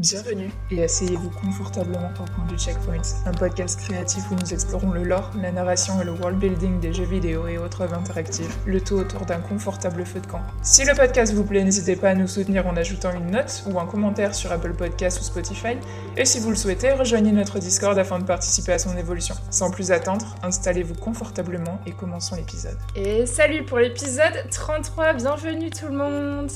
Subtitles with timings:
[0.00, 5.04] Bienvenue et asseyez-vous confortablement au coin du Checkpoint, un podcast créatif où nous explorons le
[5.04, 8.80] lore, la narration et le world building des jeux vidéo et autres œuvres interactives, le
[8.80, 10.40] tout autour d'un confortable feu de camp.
[10.62, 13.78] Si le podcast vous plaît, n'hésitez pas à nous soutenir en ajoutant une note ou
[13.78, 15.76] un commentaire sur Apple Podcasts ou Spotify,
[16.16, 19.34] et si vous le souhaitez, rejoignez notre Discord afin de participer à son évolution.
[19.50, 22.78] Sans plus attendre, installez-vous confortablement et commençons l'épisode.
[22.96, 26.50] Et salut pour l'épisode 33, bienvenue tout le monde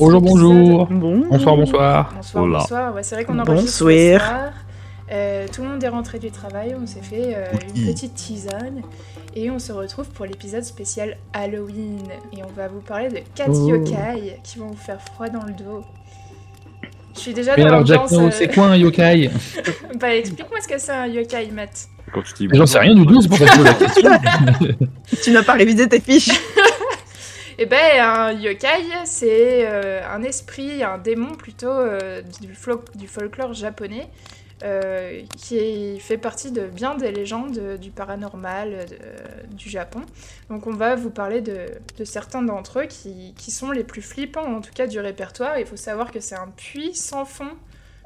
[0.00, 0.86] Bonjour, bonjour.
[0.86, 1.26] Bon.
[1.30, 2.12] Bonsoir, bonsoir.
[2.16, 2.58] Bonsoir, Hola.
[2.60, 2.94] bonsoir.
[2.94, 4.20] Ouais, c'est vrai qu'on enregistre Bonsoir.
[4.20, 4.52] ce soir.
[5.12, 8.80] Euh, tout le monde est rentré du travail, on s'est fait euh, une petite tisane
[9.34, 11.98] et on se retrouve pour l'épisode spécial Halloween.
[12.32, 13.68] Et on va vous parler de 4 Oh.
[13.68, 15.82] yokai qui vont vous faire froid dans le dos.
[17.14, 18.12] Je suis déjà Mais dans alors, Jack, l'ambiance.
[18.20, 19.30] no, euh, c'est quoi un yokai?
[20.00, 21.88] Bah, explique-moi ce que c'est un yokai, Matt.
[22.14, 23.74] Quand je dis J'en sais rien du tout, c'est pour ça que je pose la
[23.74, 24.10] question.
[25.22, 26.30] Tu n'as pas révisé tes fiches.
[27.62, 32.54] Eh ben, un yokai, c'est euh, un esprit, un démon plutôt euh, du,
[33.06, 34.08] folklore japonais,
[34.62, 38.86] euh, qui fait partie de bien des légendes du paranormal
[39.50, 40.00] du Japon.
[40.48, 41.66] Donc on va vous parler de,
[41.98, 45.58] de certains d'entre eux qui, qui sont les plus flippants, en tout cas du répertoire.
[45.58, 47.50] Il faut savoir que c'est un puits sans fond.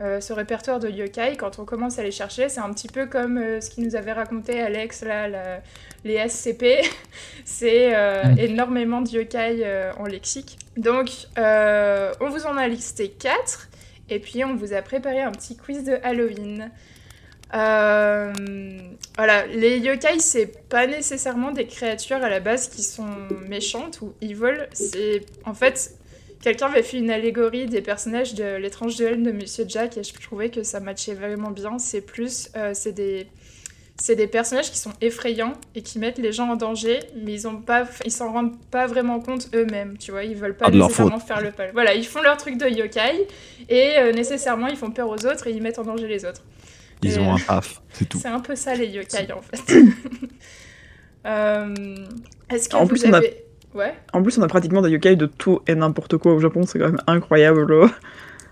[0.01, 3.07] Euh, ce répertoire de yokai, quand on commence à les chercher, c'est un petit peu
[3.07, 5.61] comme euh, ce qu'il nous avait raconté Alex, là, la-
[6.05, 6.83] les SCP.
[7.45, 8.39] c'est euh, Mm.
[8.39, 9.65] énormément de yokai
[9.99, 10.59] en lexique.
[10.77, 13.69] Donc, on vous en a listé 4,
[14.11, 16.71] et puis on vous a préparé un petit quiz de Halloween.
[19.17, 23.07] Voilà, les yokai, c'est pas nécessairement des créatures à la base qui sont
[23.49, 24.67] méchantes ou evil.
[24.73, 25.93] C'est en fait
[26.45, 30.13] quelqu'un avait fait une allégorie des personnages de l'étrange duel de Monsieur Jack et je
[30.21, 31.79] trouvais que ça matchait vraiment bien.
[31.79, 33.27] C'est plus, euh, c'est des
[33.97, 37.47] c'est des personnages qui sont effrayants et qui mettent les gens en danger, mais ils
[37.47, 40.25] ont pas, ils s'en rendent pas vraiment compte eux-mêmes, tu vois.
[40.25, 41.71] Ils veulent pas leur nécessairement faire le pas.
[41.73, 43.29] Voilà, ils font leur truc de yokai
[43.69, 46.43] et euh, nécessairement ils font peur aux autres et ils mettent en danger les autres.
[47.03, 48.19] Ils Et- ont un taf, c'est tout.
[48.23, 49.75] C'est un peu ça les yokai en fait.
[51.27, 51.75] Euh,
[52.51, 53.44] Est-ce que En vous plus, on a- avez...
[53.75, 56.63] Ouais, En plus, on a pratiquement des yokai de tout et n'importe quoi au Japon,
[56.65, 57.67] c'est quand même incroyable.
[57.81, 57.89] là.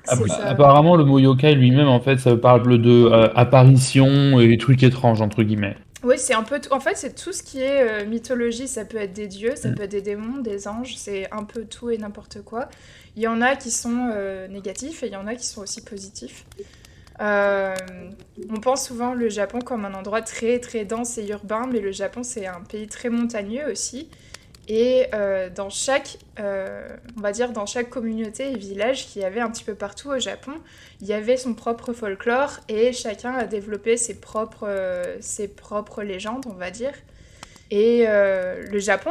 [0.08, 0.48] Ah, bah, ça.
[0.48, 5.20] Apparemment, le mot yokai lui-même, en fait, ça parle de euh, apparition et trucs étranges,
[5.22, 5.76] entre guillemets.
[6.02, 6.72] Oui, c'est un peu tout.
[6.72, 8.66] En fait, c'est tout ce qui est euh, mythologie.
[8.66, 9.74] Ça peut être des dieux, ça Mm.
[9.76, 10.96] peut être des démons, des anges.
[10.96, 12.68] C'est un peu tout et n'importe quoi.
[13.14, 15.60] Il y en a qui sont euh, négatifs et il y en a qui sont
[15.60, 16.44] aussi positifs.
[17.20, 17.74] Euh,
[18.50, 21.92] on pense souvent le Japon comme un endroit très très dense et urbain, mais le
[21.92, 24.08] Japon c'est un pays très montagneux aussi.
[24.68, 29.24] Et euh, dans chaque, euh, on va dire dans chaque communauté et village qu'il y
[29.24, 30.52] avait un petit peu partout au Japon,
[31.00, 36.02] il y avait son propre folklore et chacun a développé ses propres, euh, ses propres
[36.02, 36.92] légendes, on va dire.
[37.74, 39.08] Et le Japon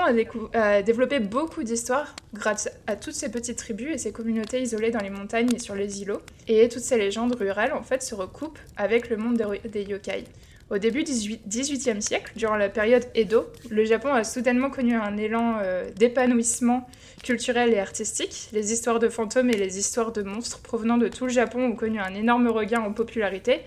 [0.53, 4.99] a, développé beaucoup d'histoires grâce à toutes ces petites tribus et ces communautés isolées dans
[4.99, 6.21] les montagnes et sur les îlots.
[6.47, 10.25] Et toutes ces légendes rurales, en fait, se recoupent avec le monde des yokai.
[10.71, 14.95] Au début du 18 18e siècle, durant la période Edo, le Japon a soudainement connu
[14.95, 16.87] un élan euh, d'épanouissement
[17.23, 18.47] culturel et artistique.
[18.53, 21.75] Les histoires de fantômes et les histoires de monstres provenant de tout le Japon ont
[21.75, 23.59] connu un énorme regain en popularité.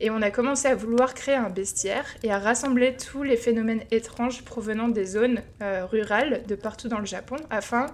[0.00, 3.82] Et on a commencé à vouloir créer un bestiaire et à rassembler tous les phénomènes
[3.90, 7.86] étranges provenant des zones euh, rurales de partout dans le Japon afin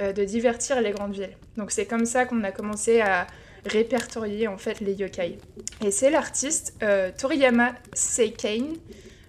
[0.00, 1.36] euh, de divertir les grandes villes.
[1.56, 3.28] Donc c'est comme ça qu'on a commencé à
[3.66, 5.38] répertorier en fait les yokai.
[5.84, 8.74] Et c'est l'artiste euh, Toriyama Seikein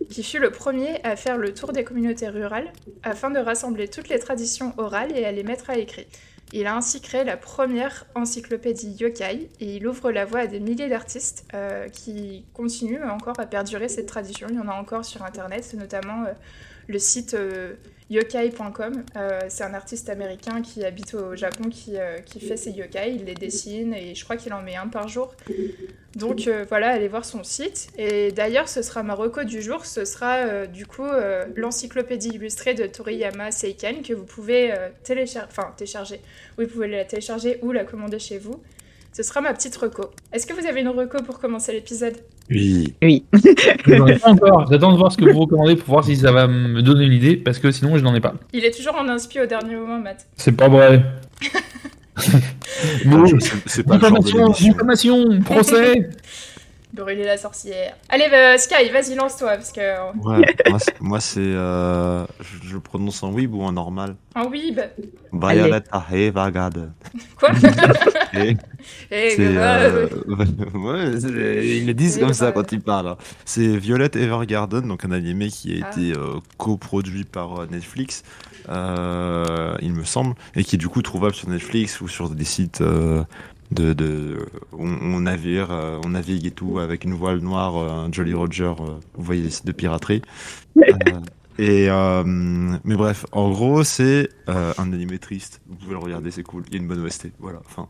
[0.09, 2.71] qui fut le premier à faire le tour des communautés rurales
[3.03, 6.07] afin de rassembler toutes les traditions orales et à les mettre à écrit.
[6.53, 10.59] Il a ainsi créé la première encyclopédie yokai et il ouvre la voie à des
[10.59, 14.47] milliers d'artistes euh, qui continuent encore à perdurer cette tradition.
[14.49, 16.33] Il y en a encore sur internet, notamment euh,
[16.87, 17.37] le site
[18.11, 19.03] yokai.com.
[19.15, 23.15] Euh, c'est un artiste américain qui habite au Japon qui, euh, qui fait ses yokai,
[23.15, 25.33] il les dessine et je crois qu'il en met un par jour.
[26.15, 27.87] Donc euh, voilà, allez voir son site.
[27.97, 31.07] Et d'ailleurs, ce sera ma reco du jour, ce sera du coup
[31.55, 34.73] l'encyclopédie illustrée de Toriyama Seiken que vous pouvez
[35.03, 36.19] télécharger, enfin télécharger,
[36.57, 38.61] vous pouvez la télécharger ou la commander chez vous.
[39.13, 40.09] Ce sera ma petite reco.
[40.31, 42.17] Est-ce que vous avez une reco pour commencer l'épisode?
[42.51, 42.93] Oui.
[43.01, 43.23] Oui.
[44.23, 44.67] Encore.
[44.71, 47.13] J'attends de voir ce que vous recommandez pour voir si ça va me donner une
[47.13, 48.33] idée, parce que sinon, je n'en ai pas.
[48.53, 50.27] Il est toujours en inspi au dernier moment, Matt.
[50.35, 51.03] C'est pas vrai.
[53.05, 54.71] Bon, C'est c'est pas le genre de diffamation, l'émission.
[54.73, 56.09] diffamation, procès.
[56.93, 57.95] Brûler la sorcière.
[58.09, 60.45] Allez, bah, Sky, vas-y, lance-toi, parce que euh, Ouais,
[60.99, 64.15] moi, c'est- euh, je, je le prononce en weeb ou en normal?
[64.35, 64.49] En
[65.31, 66.91] bah, Violet Evergarden.
[67.37, 67.49] quoi?
[68.33, 68.57] Et
[69.11, 70.07] Eh, euh,
[70.73, 73.07] ouais, ils le disent comme ça quand ils parlent.
[73.09, 73.17] hein.
[73.45, 75.91] C'est Violet Evergarden, donc un animé qui a Ah.
[75.91, 78.23] été euh, coproduit par euh, Netflix,
[78.69, 82.43] euh, il me semble, et qui est du coup trouvable sur Netflix ou sur des
[82.43, 83.23] sites euh,
[83.71, 84.37] de, de
[84.73, 88.33] on, on navire, euh, on navigue et tout avec une voile noire, euh, un Jolly
[88.33, 88.73] Roger.
[88.79, 90.21] euh, vous voyez de piraterie.
[91.57, 95.61] Et euh, mais bref, en gros, c'est euh, un animé triste.
[95.67, 96.63] Vous pouvez le regarder, c'est cool.
[96.67, 97.33] Il y a une bonne OST.
[97.39, 97.59] Voilà.
[97.65, 97.89] Enfin,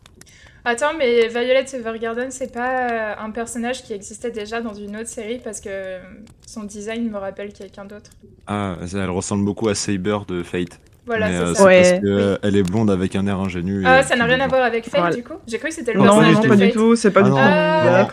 [0.64, 5.40] Attends, mais Violet Evergarden, c'est pas un personnage qui existait déjà dans une autre série
[5.40, 6.00] parce que
[6.46, 8.12] son design me rappelle quelqu'un d'autre?
[8.48, 10.80] ah, elle ressemble beaucoup à Saber de Fate.
[11.08, 11.66] Voilà, c'est euh, ça.
[11.66, 11.82] Ouais.
[11.82, 13.84] parce que, elle est blonde avec un air ingénu.
[13.86, 15.16] Ah, ça n'a rien à voir avec Fate Voilà.
[15.16, 15.34] du coup?
[15.48, 17.22] J'ai cru que c'était le Non, Non, personnage non, de pas du tout, c'est pas
[17.22, 17.38] Ah du tout.
[17.38, 18.08] Ah,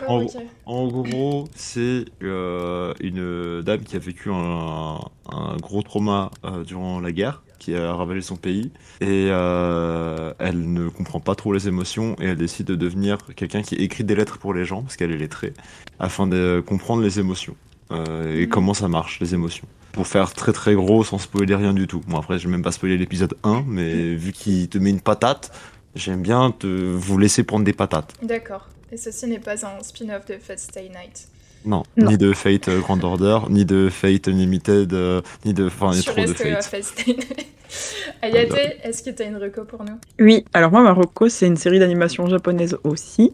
[0.65, 4.97] en- gros, c'est euh, une dame qui a vécu un,
[5.31, 8.71] un gros trauma euh, durant la guerre, qui a ravagé son pays,
[9.01, 13.61] et euh, elle ne comprend pas trop les émotions, et elle décide de devenir quelqu'un
[13.61, 15.53] qui écrit des lettres pour les gens, parce qu'elle est lettrée,
[15.99, 17.55] afin de comprendre les émotions,
[17.91, 18.49] euh, et Mhm.
[18.49, 19.67] comment ça marche, les émotions.
[19.99, 22.01] Pour faire très très gros, sans spoiler rien du tout.
[22.07, 25.01] Bon après, je vais même pas spoiler l'épisode 1, mais vu qu'il te met une
[25.01, 25.51] patate,
[25.93, 28.13] j'aime bien te, vous laisser prendre des patates.
[28.23, 28.69] D'accord.
[28.93, 31.27] Et ceci n'est pas un spin-off de Fate Stay Night.
[31.65, 32.11] Non, Non.
[32.11, 35.65] ni de Fate euh, Grand Order, ni de Fate Unlimited, euh, ni de.
[35.67, 36.63] Enfin, il y a trop de à Fate.
[36.63, 37.47] Fate Stay Night.
[38.21, 38.55] Ayate,
[38.85, 39.99] est-ce que tu as une reco pour nous?
[40.17, 43.33] Oui, alors moi, Marocco, c'est une série d'animation japonaise aussi.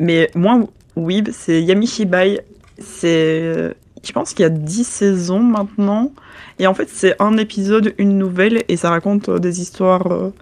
[0.00, 0.58] Mais moi,
[0.96, 2.40] Weeb, c'est Yamishibai.
[2.80, 3.76] C'est.
[4.02, 6.12] Je pense qu'il y a 10 saisons maintenant.
[6.58, 10.32] Et en fait, c'est un épisode, une nouvelle, et ça raconte euh, des histoires euh,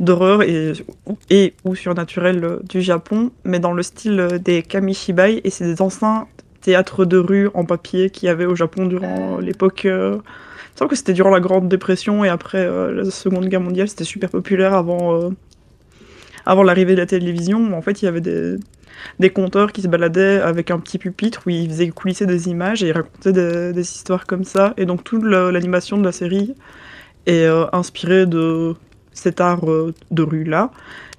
[0.00, 5.40] d'horreur et, ou surnaturelles euh, du Japon, mais dans le style des Kamishibai.
[5.44, 6.26] Et c'est des anciens
[6.60, 9.84] théâtres de rue en papier qu'il y avait au Japon durant l'époque.
[9.84, 13.88] euh, me semble que c'était durant la Grande Dépression et après la Seconde Guerre mondiale,
[13.88, 15.30] c'était super populaire avant,
[16.46, 17.76] avant l'arrivée de la télévision.
[17.76, 18.56] En fait, il y avait des,
[19.18, 22.82] des conteurs qui se baladaient avec un petit pupitre où ils faisaient coulisser des images
[22.82, 24.74] et ils racontaient des, des histoires comme ça.
[24.76, 26.54] Et donc toute l'animation de la série
[27.26, 28.74] est euh, inspirée de
[29.12, 30.70] cet art euh, de rue-là.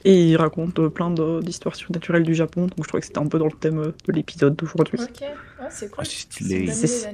[0.08, 2.62] Et ils racontent euh, plein de- d'histoires surnaturelles du Japon.
[2.68, 5.00] Donc je trouvais que c'était un peu dans le thème de l'épisode d'aujourd'hui.
[5.02, 5.24] Ok,
[5.72, 6.00] c'est cool.
[6.02, 6.68] Ah, c'est stylé.
[6.68, 7.10] C'est-.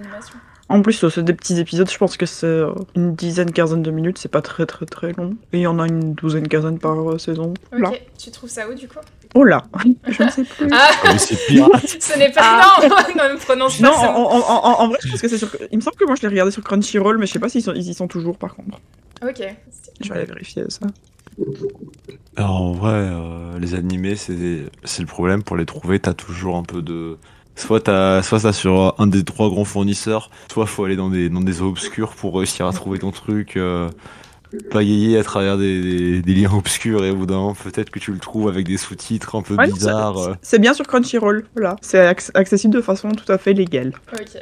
[0.72, 3.92] En plus, c'est des petits épisodes, je pense que c'est euh, une dizaine, quinzaine de
[3.92, 5.36] minutes, c'est pas très très très long.
[5.54, 7.54] Et il y en a une douzaine, quinzaine par euh, saison.
[7.72, 7.90] Là.
[7.90, 9.00] Ok, tu trouves ça où du coup?
[9.36, 9.64] Oh là
[10.08, 10.68] Je ne sais plus.
[10.72, 12.42] Ah Ah, mais c'est pirate Ce n'est pas.
[12.44, 12.78] Ah.
[12.82, 14.28] Non, prononce pas Non, en, mot.
[14.28, 15.50] en- en- en vrai, je pense que c'est sur.
[15.72, 17.62] Il me semble que moi je l'ai regardé sur Crunchyroll, mais je sais pas s'ils
[17.64, 18.80] sont- ils y sont toujours par contre.
[19.24, 19.42] Ok.
[20.02, 20.88] Je vais aller vérifier ça.
[22.36, 25.44] Alors, en vrai, euh, les animés, c'est c'est le problème.
[25.44, 27.18] Pour les trouver, t'as toujours un peu de.
[27.62, 31.30] Soit t'as soit t'as sur un des trois grands fournisseurs, soit faut aller dans des,
[31.30, 33.56] dans des eaux obscures pour réussir à trouver ton truc.
[33.58, 33.90] Euh,
[34.70, 38.00] pagayer à travers des, des, des liens obscurs et au bout d'un moment, peut-être que
[38.00, 40.36] tu le trouves avec des sous-titres un peu Ouais, bizarres.
[40.42, 41.78] c'est- bien sur Crunchyroll, voilà.
[41.82, 43.94] C'est acc- accessible de façon tout à fait légale.
[44.14, 44.42] Ok.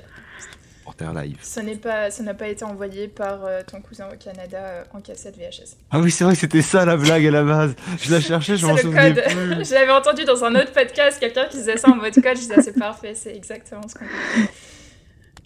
[1.00, 1.38] Live.
[1.42, 4.84] Ce n'est pas, ça n'a pas été envoyé par euh, ton cousin au Canada euh,
[4.94, 5.78] en cassette VHS.
[5.92, 7.76] Ah oui, c'est vrai que c'était ça la blague à la base.
[8.02, 9.24] Je la cherchais, je m'en souvenais code.
[9.24, 9.66] plus.
[9.70, 12.36] Je l'avais entendu dans un autre podcast, quelqu'un qui disait ça en mode code.
[12.36, 14.06] Je disais, ah, c'est parfait, c'est exactement ce qu'on.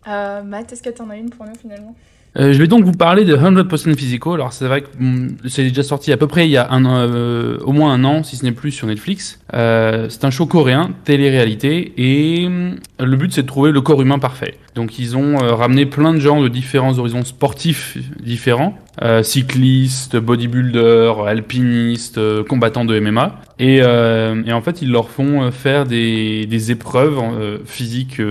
[0.07, 1.95] Euh, Matt, est-ce que t'en as une pour nous finalement?
[2.35, 4.33] Euh, je vais donc vous parler de 100% Physical.
[4.33, 6.83] Alors c'est vrai que hum, c'est déjà sorti à peu près il y a un,
[6.85, 9.39] an, euh, au moins un an, si ce n'est plus, sur Netflix.
[9.53, 14.01] Euh, c'est un show coréen, télé-réalité, et hum, le but c'est de trouver le corps
[14.01, 14.55] humain parfait.
[14.75, 20.17] Donc ils ont euh, ramené plein de gens de différents horizons sportifs différents, euh, cyclistes,
[20.17, 27.19] bodybuilders, alpinistes, euh, combattants de MMA, et, en fait ils leur font faire des, épreuves
[27.65, 28.21] physiques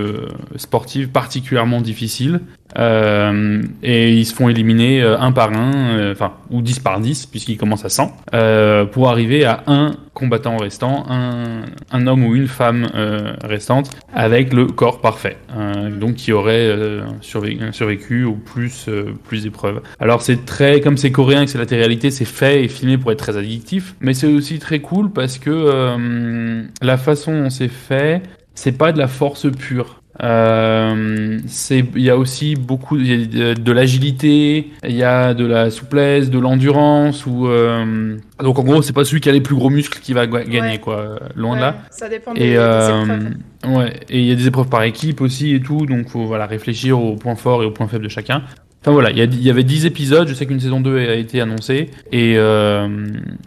[0.57, 2.41] sportives particulièrement difficiles.
[2.77, 7.85] Et ils se font éliminer un par un, enfin, ou 10 par 10, puisqu'ils commencent
[7.85, 12.87] à 100, euh, pour arriver à un combattant restant, un, homme ou une femme
[13.43, 15.37] restante, avec le corps parfait,
[16.01, 19.83] donc aurait euh, survé- survécu ou plus, euh, plus d'épreuves.
[20.01, 23.13] Alors c'est très, comme c'est coréen que c'est la télé-réalité, c'est fait et filmé pour
[23.13, 27.69] être très addictif, mais c'est aussi très cool parce que euh, la façon dont c'est
[27.69, 28.23] fait,
[28.55, 30.02] c'est pas de la force pure.
[30.23, 31.39] Euh,
[31.71, 36.39] il y a aussi beaucoup a de, l'agilité il y a de la souplesse de
[36.39, 40.01] l'endurance ou euh, donc en gros c'est pas celui qui a les plus gros muscles
[40.01, 40.79] qui va ga- gagner Ouais.
[40.79, 43.75] quoi loin de là Ça dépend et des euh, épreuves.
[43.75, 46.45] ouais et il y a des épreuves par équipe aussi et tout donc faut voilà
[46.47, 48.43] réfléchir aux points forts et aux points faibles de chacun
[48.85, 50.99] Enfin voilà, il y, a- il y avait 10 épisodes, je sais qu'une saison 2
[50.99, 52.89] a été annoncée, et, euh,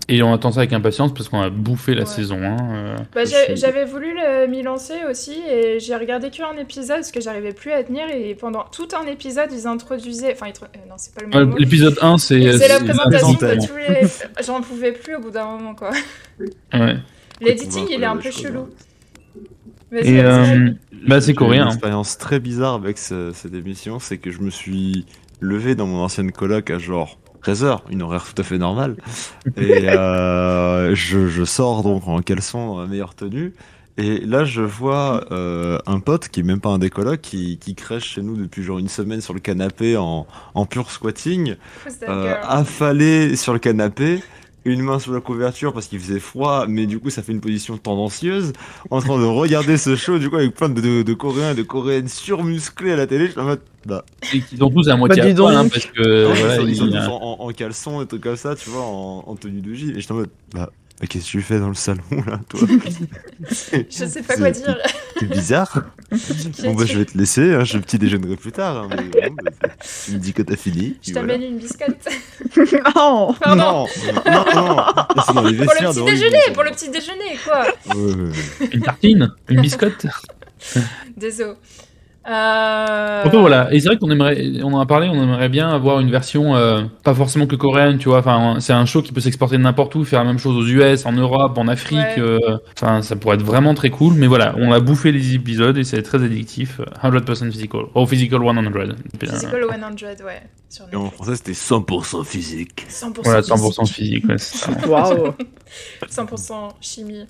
[0.07, 2.05] et on attend ça avec impatience parce qu'on a bouffé la Ouais.
[2.05, 2.57] saison 1.
[2.73, 3.21] euh, Bah,
[3.53, 4.15] J'avais voulu
[4.47, 8.33] m'y lancer aussi et j'ai regardé qu'un épisode parce que j'arrivais plus à tenir et
[8.35, 10.31] pendant tout un épisode ils introduisaient.
[10.31, 11.59] Enfin, ils euh, non, c'est pas le même Ouais.
[11.59, 12.57] L'épisode 1, c'est.
[12.57, 14.07] C'est la présentation de tous les.
[14.45, 15.91] J'en pouvais plus au bout d'un moment quoi.
[16.73, 16.95] Ouais.
[17.41, 18.59] L'éditing voir il est un peu choses, chelou.
[18.61, 19.97] hein.
[20.01, 20.69] Et euh,
[21.07, 21.63] bah, c'est coréen.
[21.65, 25.05] Une expérience très bizarre avec ce- cette émission, c'est que je me suis
[25.45, 28.97] levé dans mon ancienne coloc à genre 13h, une horaire tout à fait normale.
[29.57, 33.53] Et euh, je, je sors donc en caleçon dans la meilleure tenue.
[33.97, 37.57] Et là, je vois euh, un pote qui est même pas un des colocs, qui,
[37.57, 41.55] qui crèche chez nous depuis genre une semaine sur le canapé en, en pur squatting,
[42.03, 44.21] euh, affalé sur le canapé,
[44.65, 47.41] une main sous la couverture parce qu'il faisait froid, mais du coup ça fait une
[47.41, 48.53] position tendancieuse,
[48.89, 51.55] en train de regarder ce show du coup avec plein de, de, de Coréens et
[51.55, 53.27] de Coréennes surmusclés à la télé.
[53.27, 55.55] Je suis en mode, bah, Et qu'ils ont tous à moitié Bah, dis à poil,
[55.55, 55.71] hein, donc.
[55.71, 58.23] parce que voilà, ils sont, il- ils sont tous en, en, en caleçon et trucs
[58.23, 59.91] comme ça, tu vois, en, en tenue de gym.
[59.95, 62.61] Et j'étais en mode, bah, mais qu'est-ce que tu fais dans le salon là, toi
[63.41, 64.77] Je sais pas quoi dire.
[65.19, 65.83] C'est bizarre.
[66.63, 68.77] Bon bah je vais te laisser, hein, je petit déjeunerai plus tard.
[68.83, 69.69] hein, mais bon, bah,
[70.05, 70.95] tu me dis que t'as fini.
[71.01, 71.33] Je voilà.
[71.33, 72.07] t'amène une biscotte.
[72.95, 73.87] non Pardon.
[74.25, 77.37] Non, non, non, Ça, c'est dans les Pour le petit déjeuner, pour le petit déjeuner,
[77.43, 77.65] quoi.
[78.71, 80.05] Une tartine, une biscotte.
[81.17, 81.55] Désolé.
[82.27, 83.23] Euh...
[83.25, 85.99] Enfin voilà, et c'est vrai qu'on aimerait, on en a parlé, on aimerait bien avoir
[85.99, 88.19] une version euh, pas forcément que coréenne, tu vois.
[88.19, 90.65] Enfin, c'est un show qui peut s'exporter de n'importe où, faire la même chose aux
[90.67, 91.99] US, en Europe, en Afrique.
[91.99, 92.19] Ouais.
[92.19, 94.15] euh, Enfin, ça pourrait être vraiment très cool.
[94.15, 96.81] Mais voilà, on a bouffé les épisodes et c'est très addictif.
[97.03, 98.65] 100% physical, oh physical 100.
[99.19, 100.41] Physical 100, ouais.
[100.69, 102.85] Sur Et en français c'était 100% physique.
[102.89, 103.55] 100% Voilà, physique.
[103.55, 104.25] 100% physique.
[104.27, 104.35] Ouais.
[104.89, 105.33] Waouh
[106.09, 107.25] 100% chimie.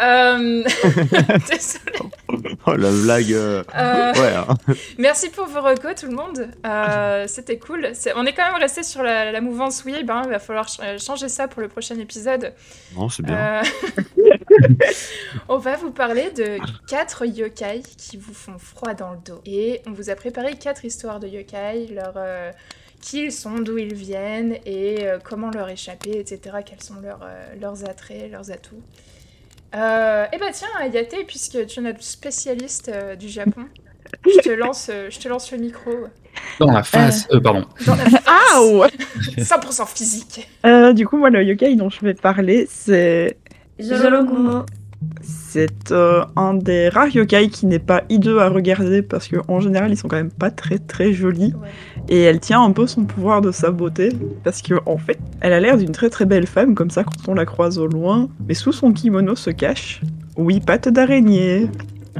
[0.00, 0.62] Euh...
[1.48, 2.56] Désolée.
[2.66, 3.32] Oh la blague.
[3.32, 4.34] euh, Euh, Ouais.
[4.34, 4.46] hein.
[4.98, 6.48] Merci pour vos recos, tout le monde.
[6.66, 7.92] Euh, C'était cool.
[8.16, 10.10] On est quand même resté sur la, la mouvance Weeb.
[10.10, 10.22] hein.
[10.24, 12.52] Il va falloir ch- changer ça pour le prochain épisode.
[12.96, 13.62] Non c'est bien.
[15.48, 16.58] On va vous parler de
[16.88, 19.40] quatre yokai qui vous font froid dans le dos.
[19.46, 22.14] Et on vous a préparé quatre histoires de yokai, leur,
[23.00, 26.56] qui ils sont, d'où ils viennent et comment leur échapper, etc.
[26.64, 27.26] Quels sont leurs,
[27.60, 28.82] leurs attraits, leurs atouts.
[29.74, 33.64] Euh, et bah tiens, Ayate, puisque tu es notre spécialiste euh, du Japon,
[34.24, 35.90] je te lance, euh, je te lance le micro.
[36.60, 37.64] Dans la face, euh, pardon.
[37.86, 38.88] Dans la Ah ouais
[39.38, 40.48] 100% physique.
[40.64, 43.36] Euh, Du coup, moi, le yokai dont je vais parler, c'est.
[45.26, 49.60] C'est euh, un des rares yokai qui n'est pas hideux à regarder parce que en
[49.60, 51.68] général ils sont quand même pas très très jolis Ouais.
[52.08, 54.10] et elle tient un peu son pouvoir de sa beauté
[54.42, 57.30] parce que en fait elle a l'air d'une très très belle femme comme ça quand
[57.30, 60.00] on la croise au loin mais sous son kimono se cache
[60.36, 61.68] oui pattes d'araignée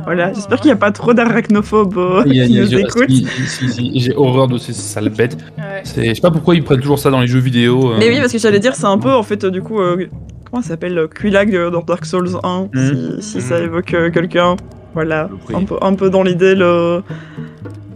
[0.04, 0.34] voilà Oh.
[0.34, 3.26] j'espère qu'il n'y a pas trop d'arachnophobes euh, qui il y a- nous écoutent si-
[3.46, 5.36] si- si, J'ai horreur de ces sales bêtes.
[5.58, 5.82] Ouais.
[5.84, 7.92] C'est- Je sais pas pourquoi ils prennent toujours ça dans les jeux vidéo.
[7.92, 7.96] euh.
[7.98, 10.06] mais oui parce que j'allais dire c'est un peu en fait euh, du coup euh,
[10.54, 13.20] comment ça s'appelle euh, Quillag euh, dans Dark Souls 1 Mhm.
[13.20, 13.64] si, si ça Mhm.
[13.64, 14.54] évoque euh, quelqu'un
[14.94, 17.02] voilà un peu, un peu dans l'idée le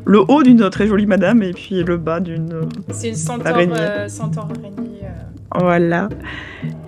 [0.05, 3.47] le haut d'une très jolie madame et puis le bas d'une euh, C'est une centaure,
[3.55, 3.75] Araignée.
[3.79, 5.03] euh, centaure araignée.
[5.05, 5.59] euh.
[5.61, 6.09] voilà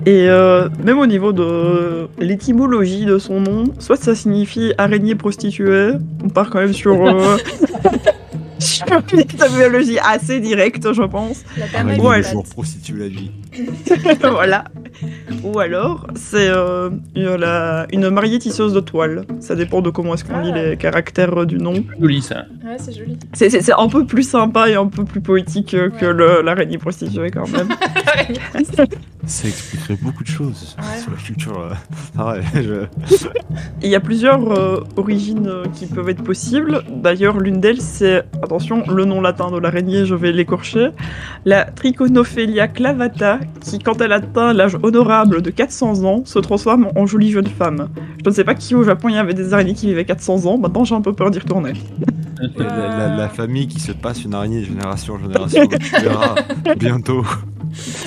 [0.07, 5.93] et euh, même au niveau de l'étymologie de son nom soit ça signifie araignée prostituée
[6.25, 6.97] on part quand même sur
[9.13, 12.17] une étymologie assez directe je pense La Ouais.
[12.19, 12.53] huit toujours pattes.
[12.53, 13.31] prostituer la vie.
[14.21, 14.65] voilà.
[15.45, 19.25] Ou alors, c'est euh, une, la- une mariée tisseuse de toile.
[19.41, 20.63] Ça dépend de comment est-ce qu'on lit Ah.
[20.63, 21.75] les caractères euh, du nom.
[22.01, 22.45] joli ça.
[22.65, 23.17] Ouais, c'est joli.
[23.33, 26.13] C'est- C'est c'est un peu plus sympa et un peu plus poétique euh, que Ouais.
[26.13, 27.69] le- l'araignée prostituée quand même.
[29.27, 31.01] Ça expliquerait beaucoup de choses Ouais.
[31.01, 31.59] sur la culture.
[31.59, 31.75] euh.
[32.19, 33.17] Ah ouais, je-
[33.83, 36.83] Il y a plusieurs euh, origines qui peuvent être possibles.
[36.91, 40.89] D'ailleurs, l'une d'elles, c'est, attention, le nom latin de l'araignée, je vais l'écorcher,
[41.45, 47.07] la Trichonophelia clavata, qui, quand elle atteint l'âge honorable de 400 ans, se transforme en
[47.07, 47.89] jolie jeune femme.
[48.25, 50.47] Je ne sais pas qui au Japon il y avait des araignées qui vivaient 400
[50.47, 51.75] ans, maintenant j'ai un peu peur d'y retourner.
[52.59, 56.35] la, la- la famille qui se passe une araignée de génération en génération, tu verras
[56.77, 57.25] bientôt.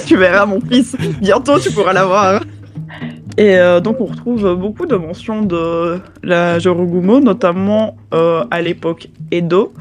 [0.05, 2.41] tu verras mon fils, bientôt tu pourras l'avoir.
[3.37, 9.07] Et euh, donc on retrouve beaucoup de mentions de la Jorogumo, notamment euh, à l'époque
[9.31, 9.73] Edo.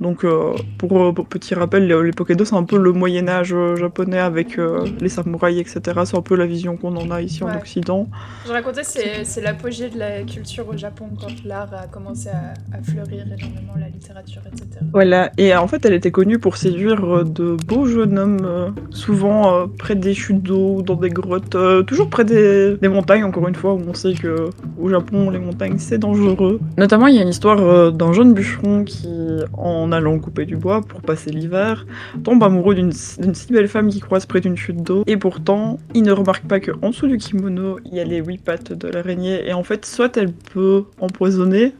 [0.00, 3.52] Donc euh, pour, euh, pour petit rappel, l'époque Edo c'est un peu le Moyen Âge
[3.52, 6.00] euh, japonais avec euh, les samouraïs, etc.
[6.04, 7.48] C'est un peu la vision qu'on en a ici en.
[7.58, 8.06] Occident.
[8.46, 12.82] Je racontais, c'est l'apogée de la culture au Japon quand l'art a commencé à, à
[12.82, 14.66] fleurir énormément, la littérature, etc.
[14.92, 19.66] Voilà, et en fait elle était connue pour séduire de beaux jeunes hommes, souvent euh,
[19.66, 23.74] près des chutes d'eau, dans des grottes, toujours près des, des montagnes, encore une fois,
[23.74, 24.50] où on sait que
[24.80, 26.60] au Japon les montagnes c'est dangereux.
[26.76, 29.08] Notamment il y a une histoire d'un jeune bûcheron qui,
[29.54, 31.86] en allant couper du bois pour passer l'hiver,
[32.24, 36.02] tombe amoureux d'une si belle femme qui croise près d'une chute d'eau, et pourtant il
[36.02, 38.88] ne remarque pas que en dessous du kimono il y a les huit pattes de
[38.88, 41.74] l'araignée, et en fait soit elle peut empoisonner,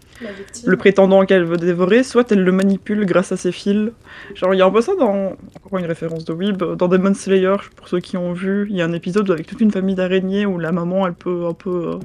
[0.65, 3.91] le prétendant qu'elle veut dévorer, soit elle le manipule grâce à ses fils.
[4.35, 5.37] Genre, il y a un peu ça dans.
[5.65, 8.83] Encore une référence de Weeb, dans Demon Slayer, pour ceux qui ont vu, il y
[8.83, 11.93] a un épisode avec toute une famille d'araignées où la maman, elle peut un peu
[11.95, 11.99] euh,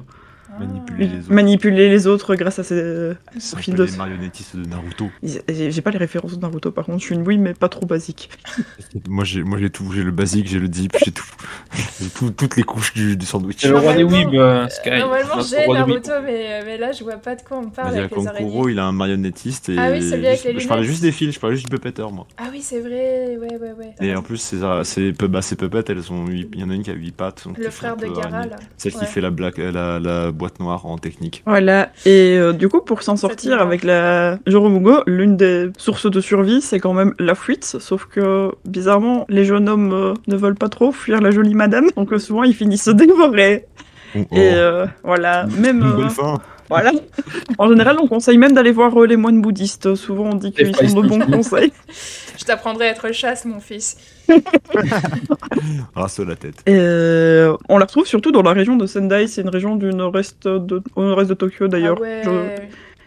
[0.59, 1.33] Manipuler les autres.
[1.33, 5.09] manipuler les autres grâce à ses C'est son fil de les marionettistes de Naruto.
[5.47, 7.85] J'ai pas les références de Naruto par contre, je suis une oui mais pas trop
[7.85, 8.29] basique.
[9.07, 11.25] Moi j'ai moi j'ai tout, j'ai le basique, j'ai le deep, j'ai tout.
[11.99, 13.57] J'ai tout- toutes les couches du, du sandwich.
[13.59, 14.89] C'est le roi des Normalement, weebs, euh, Sky.
[14.91, 15.67] Normalement, j'ai.
[15.67, 18.15] Naruto, mais, mais là, je vois pas de quoi on parle il y a avec
[18.15, 18.45] les araignées.
[18.49, 20.91] Kankuro, il a un marionnettiste et Ah oui, celui avec les je parlais lunettes.
[20.91, 22.27] juste des fils, je parlais juste du puppeteer moi.
[22.37, 23.95] Ah oui, c'est vrai, ouais, ouais, ouais.
[24.07, 26.91] Et en plus ces ces, bah, ces puppets, elles il y en a une qui
[26.91, 27.43] a 8 pattes.
[27.47, 28.55] donc Le frère de Gara, là.
[28.77, 31.41] Celle qui fait la, la, la boîte noire en technique.
[31.45, 36.19] Voilà, et euh, du coup pour s'en sortir avec la Joromugo, l'une des sources de
[36.19, 40.61] survie c'est quand même la fuite, sauf que bizarrement les jeunes hommes euh, ne veulent
[40.65, 43.67] pas trop fuir la jolie madame, donc euh, souvent ils finissent dévorés.
[44.15, 45.81] Oh, Et euh, voilà, même...
[45.81, 46.39] Une euh, bonne fin.
[46.69, 46.91] Voilà.
[47.57, 49.95] En général, on conseille même d'aller voir les moines bouddhistes.
[49.95, 51.73] Souvent, on dit qu'ils sont de bons conseils.
[52.37, 53.97] Je t'apprendrai à être chasse, mon fils.
[55.95, 56.55] Rasse la tête.
[56.65, 59.27] Et euh, on la retrouve surtout dans la région de Sendai.
[59.27, 61.97] C'est une région du nord-est de, au nord-est de Tokyo d'ailleurs.
[61.99, 62.21] Ah ouais.
[62.23, 62.61] Je-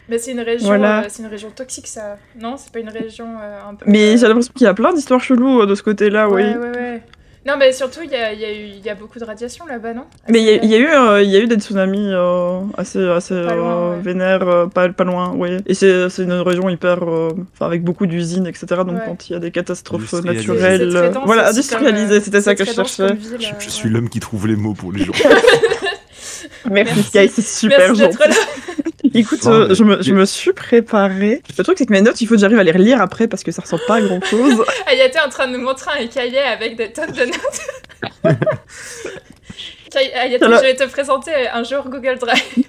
[0.08, 1.00] Mais c'est une région, Voilà.
[1.00, 2.16] euh, c'est une région toxique, ça.
[2.40, 3.84] Non, c'est pas une région euh, un peu.
[3.88, 6.42] Mais j'ai l'impression qu'il y a plein d'histoires cheloues euh, de ce côté-là, oui.
[6.42, 7.02] Ouais, ouais, ouais.
[7.46, 9.24] Non, mais surtout, il y a, il y, a eu- il y a beaucoup de
[9.24, 10.02] radiation là-bas, non?
[10.28, 12.08] Mais il y, a- il y a eu, euh, il y a eu des tsunamis
[12.12, 14.02] euh, assez, assez Pas loin, euh, ouais.
[14.02, 15.50] vénères, euh, pas, pas loin, oui.
[15.66, 18.66] Et c'est une région hyper, euh, enfin avec beaucoup d'usines, etc.
[18.78, 19.02] Donc Ouais.
[19.06, 20.48] quand il y a des catastrophes Industrialisée.
[20.86, 23.06] naturelles, dense voilà, euh, c'était ça que je cherchais.
[23.14, 25.12] ville, Je, euh, je suis l'homme qui trouve les mots pour les gens.
[26.70, 27.02] Merci, Merci.
[27.02, 28.16] Sky, c'est super Merci gentil.
[28.18, 28.34] d'être là.
[29.14, 31.42] Écoute, euh, je, me, je me suis préparée.
[31.56, 33.42] Le truc, c'est que mes notes, il faut que j'arrive à les relire après parce
[33.42, 34.62] que ça ressemble pas à grand chose.
[34.86, 38.36] Ayate est en train de nous montrer un cahier avec des tonnes de notes.
[40.14, 42.64] Ayate, Alors- je vais te présenter un jour Google Drive.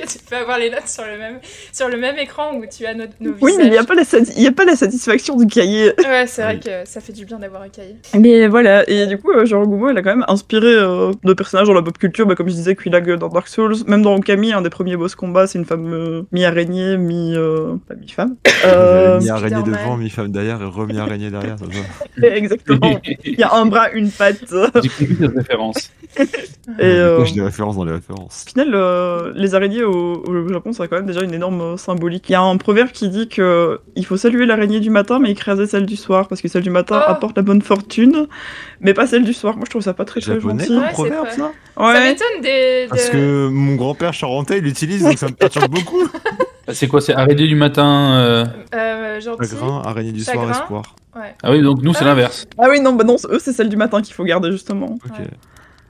[0.00, 1.38] Que tu peux avoir les notes sur le même,
[1.72, 3.86] sur le même écran où tu as nos, nos oui, mais il n'y a, visages.
[3.86, 5.92] pas la sati- il y a pas la satisfaction du cahier.
[5.98, 6.60] Ouais, c'est vrai Oui.
[6.60, 7.96] que ça fait du bien d'avoir un cahier.
[8.18, 11.32] Mais voilà, et du coup, euh, Genre Gumo, elle a quand même inspiré euh, de
[11.32, 14.14] personnages dans la pop culture, bah, comme je disais, Quillag dans Dark Souls, même dans
[14.16, 17.34] Okami, un des premiers boss combats, c'est une femme euh, mi-araignée, mi...
[17.36, 18.36] Euh, pas mi-femme.
[18.62, 19.80] Euh, mi araignée Spider-Man.
[19.84, 21.56] devant, mi femme derrière et remis araignée derrière.
[21.58, 21.64] ça.
[22.26, 23.00] exactement.
[23.24, 24.36] Il y a un bras, une patte.
[24.50, 25.90] J'ai compris cette référence.
[26.78, 28.44] Et, euh, J'ai des références dans les références.
[28.46, 31.76] Au final, euh, les araignées au, au Japon, ça a quand même déjà une énorme
[31.76, 32.28] symbolique.
[32.28, 35.30] Il y a un proverbe qui dit que il faut saluer l'araignée du matin, mais
[35.30, 37.10] écraser celle du soir, parce que celle du matin Oh.
[37.10, 38.26] apporte la bonne fortune,
[38.80, 39.56] mais pas celle du soir.
[39.56, 40.78] Moi, je trouve ça pas très très Japonais gentil.
[40.78, 42.00] Ouais, proverbe pas- ça Ça Ouais.
[42.10, 42.86] m'étonne des.
[42.88, 46.06] Parce que mon grand-père charentais il l'utilise donc ça me perturbe beaucoup.
[46.72, 49.48] C'est quoi C'est arrêter du matin euh, Euh, gentil.
[49.50, 50.52] Chagrin, araignée du soir, Chagrin.
[50.52, 50.94] espoir.
[51.16, 52.08] Ouais, Ah oui, donc nous c'est Ah.
[52.08, 52.46] l'inverse.
[52.58, 54.98] Ah oui, non, bah non, eux, c'est celle du matin qu'il faut garder justement.
[55.04, 55.16] Ok.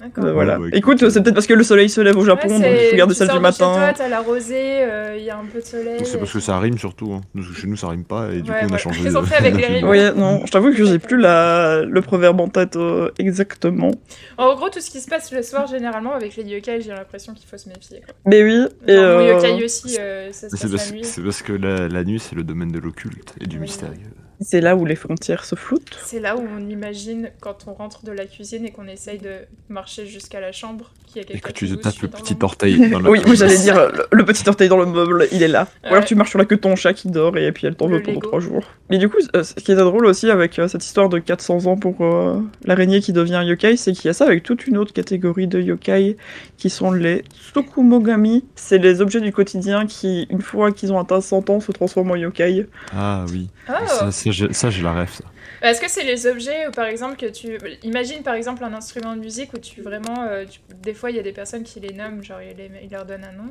[0.02, 0.58] Euh, voilà.
[0.58, 2.58] bah, écoute, écoute, euh, c'est peut-être parce que le soleil se lève au Japon, Ouais,
[2.58, 3.72] donc il faut garder sors du chez matin.
[3.74, 6.00] toi, t'as la rosée, euh, il y a un peu de soleil.
[6.04, 7.12] C'est parce que ça rime surtout.
[7.12, 7.20] Hein.
[7.34, 9.00] Nous, chez nous ça rime pas et du Ouais, coup on a changé.
[9.04, 9.88] Ils ont fait avec les rimes.
[9.88, 11.82] Oui, non, je t'avoue que j'ai plus la...
[11.82, 13.90] le proverbe en tête euh, exactement.
[14.38, 17.34] En gros, tout ce qui se passe le soir, généralement, avec les yokai, j'ai l'impression
[17.34, 18.00] qu'il faut se méfier.
[18.00, 18.14] Quoi.
[18.26, 21.04] Mais oui, et euh, yokai aussi, euh, ça se passe parce, la nuit.
[21.04, 23.62] c'est parce que la, la nuit c'est le domaine de l'occulte et du Oui.
[23.62, 23.96] mystérieux.
[24.40, 25.98] C'est là où les frontières se floutent.
[26.02, 29.32] C'est là où on imagine quand on rentre de la cuisine et qu'on essaye de
[29.68, 32.08] marcher jusqu'à la chambre qu'il y a Et quelqu'un que tu qui te tapes le
[32.08, 35.26] petit orteil dans la Oui, moi j'allais dire le, le petit orteil dans le meuble,
[35.32, 35.68] il est là.
[35.84, 37.74] Ou alors tu marches sur la queue de ton chat qui dort et puis elle
[37.74, 38.64] t'en veut pendant trois jours.
[38.88, 41.66] Mais du coup, euh, ce qui est drôle aussi avec euh, cette histoire de 400
[41.66, 44.78] ans pour euh, l'araignée qui devient yokai, c'est qu'il y a ça avec toute une
[44.78, 46.16] autre catégorie de yokai
[46.56, 48.44] qui sont les Tsukumogami.
[48.54, 52.12] C'est les objets du quotidien qui, une fois qu'ils ont atteint 100 ans, se transforment
[52.12, 52.66] en yokai.
[52.96, 53.48] Ah oui.
[53.68, 55.20] Ah, ça, rêve.
[55.62, 57.58] Est-ce que c'est les objets, où, par exemple, que tu...
[57.82, 60.24] Imagine, par exemple, un instrument de musique où tu vraiment...
[60.24, 60.44] euh,
[60.82, 63.32] Des fois, il y a des personnes qui les nomment, genre, ils leur donnent un
[63.32, 63.50] nom.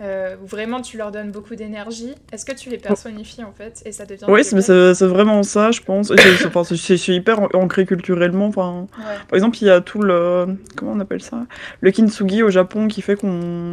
[0.00, 2.14] Euh, où vraiment, tu leur donnes beaucoup d'énergie.
[2.32, 4.24] Est-ce que tu les personnifies, en fait, et ça devient...
[4.28, 4.62] Oui, des
[4.94, 6.08] c'est vraiment ça, je pense.
[6.08, 8.46] C'est- c'est enfin, c'est- c'est c'est hyper an- ancré culturellement.
[8.46, 9.04] Enfin, Ouais.
[9.28, 10.46] Par exemple, il y a tout le.
[10.76, 11.46] Comment on appelle ça?
[11.80, 13.28] Le kintsugi au Japon qui fait qu'on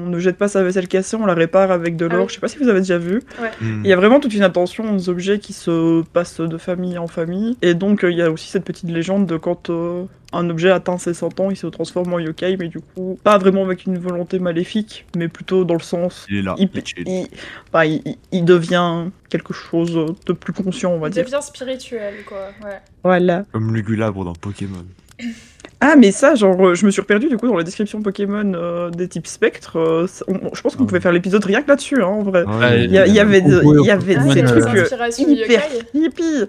[0.08, 2.21] ne jette pas sa vaisselle cassée, on la répare avec de Ah l'or.
[2.23, 2.30] oui.
[2.30, 3.21] Je sais pas si vous avez déjà vu.
[3.62, 3.82] Hmm.
[3.84, 7.08] Il y a vraiment toute une attention aux objets qui se passent de famille en
[7.08, 7.58] famille.
[7.62, 10.70] Et donc, euh, il y a aussi cette petite légende de quand euh, un objet
[10.72, 13.86] atteint ses 100 ans, il se transforme en yokai, mais du coup, pas vraiment avec
[13.86, 16.26] une volonté maléfique, mais plutôt dans le sens.
[16.30, 16.56] Il est là.
[16.58, 17.28] Il, il il-
[17.74, 19.94] il- il- il devient quelque chose
[20.26, 21.24] de plus conscient, on va Il dire.
[21.26, 22.50] devient spirituel, quoi.
[22.64, 22.80] Ouais.
[23.04, 23.46] Voilà.
[23.52, 24.86] Comme Lugulabre dans Pokémon.
[25.82, 28.54] Ah, mais ça, genre, euh, je me suis reperdue du coup dans la description Pokémon
[28.56, 29.78] euh, des types spectres.
[29.78, 30.88] euh, je pense qu'on Ah.
[30.88, 32.44] pouvait faire l'épisode rien que là-dessus, hein, en vrai.
[32.46, 36.46] Ouais, Il y, a- il y avait, de- il y avait Ah, trucs hyper hippie.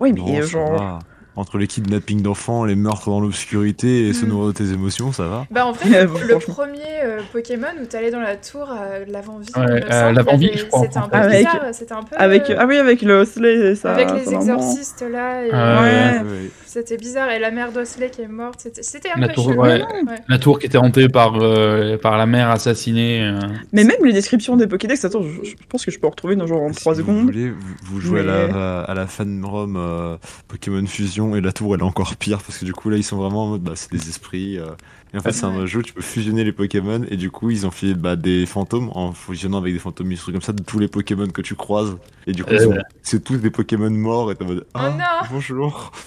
[0.00, 0.98] Oui, mais Non, genre.
[1.36, 4.28] Entre les kidnappings d'enfants, les meurtres dans l'obscurité et se Mm.
[4.28, 5.46] nourrir de tes émotions, ça va.
[5.50, 6.54] Bah en vrai, Ouais, le, bon, le franchement.
[6.54, 8.68] premier euh, Pokémon où t'allais dans la tour
[9.08, 12.16] l'avant-vie, Ouais, euh, l'avant-vie, je crois, en C'était un peu Avec- bizarre, c'était un peu...
[12.16, 13.92] Avec, euh, ah oui, avec le et ça.
[13.94, 16.20] avec sa les exorcistes là, et ouais.
[16.30, 16.50] Ouais.
[16.66, 19.48] c'était bizarre, et la mère d'Osley qui est morte, c'était c'était un La peu tour,
[19.50, 19.62] chelou.
[19.62, 19.82] ouais.
[19.82, 20.16] Ouais.
[20.28, 23.22] La tour qui était hantée par, euh, par la mère assassinée.
[23.22, 23.38] euh.
[23.72, 26.36] Mais même les descriptions des Pokédex, attends, je, je pense que je peux en retrouver
[26.36, 27.22] dans genre en Si 3 vous secondes.
[27.24, 30.16] voulez, vous, vous jouez à, la, à la fan ROM euh,
[30.48, 33.02] Pokémon Fusion et la tour elle est encore pire parce que du coup là ils
[33.04, 34.58] sont vraiment en mode bah, c'est des esprits.
[34.58, 34.66] euh,
[35.14, 37.50] et en fait c'est un jeu où tu peux fusionner les Pokémon et du coup
[37.50, 40.52] ils ont fait bah, des fantômes en fusionnant avec des fantômes des trucs comme ça
[40.52, 41.96] de tous les Pokémon que tu croises.
[42.26, 42.78] Et du coup Euh.
[43.02, 45.28] c'est tous des Pokémon morts et t'es en mode ah non.
[45.32, 45.92] bonjour.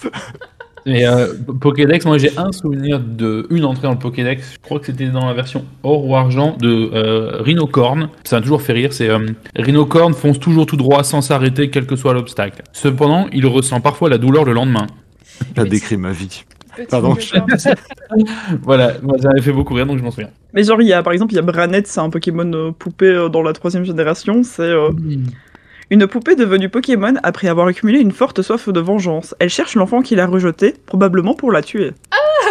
[0.88, 4.52] Et euh, Pokédex, moi j'ai un souvenir de une entrée dans le Pokédex.
[4.52, 8.08] Je crois que c'était dans la version or ou argent de euh, Rhinocorn.
[8.22, 8.92] Ça m'a toujours fait rire.
[8.92, 9.18] C'est euh,
[9.56, 12.62] Rhinocorn fonce toujours tout droit sans s'arrêter, quel que soit l'obstacle.
[12.72, 14.86] Cependant, il ressent parfois la douleur le lendemain.
[15.54, 16.44] T'as Mais décrit ma vie.
[16.90, 17.16] Pardon.
[18.62, 20.30] Voilà, moi m'avait fait beaucoup rire donc je m'en souviens.
[20.52, 22.70] Mais genre, il y a par exemple, il y a Branette, c'est un Pokémon euh,
[22.70, 24.42] poupée euh, dans la troisième génération.
[24.42, 24.90] C'est euh,
[25.90, 29.34] une poupée devenue Pokémon après avoir accumulé une forte soif de vengeance.
[29.38, 31.92] Elle cherche l'enfant qui l'a rejeté, probablement pour la tuer.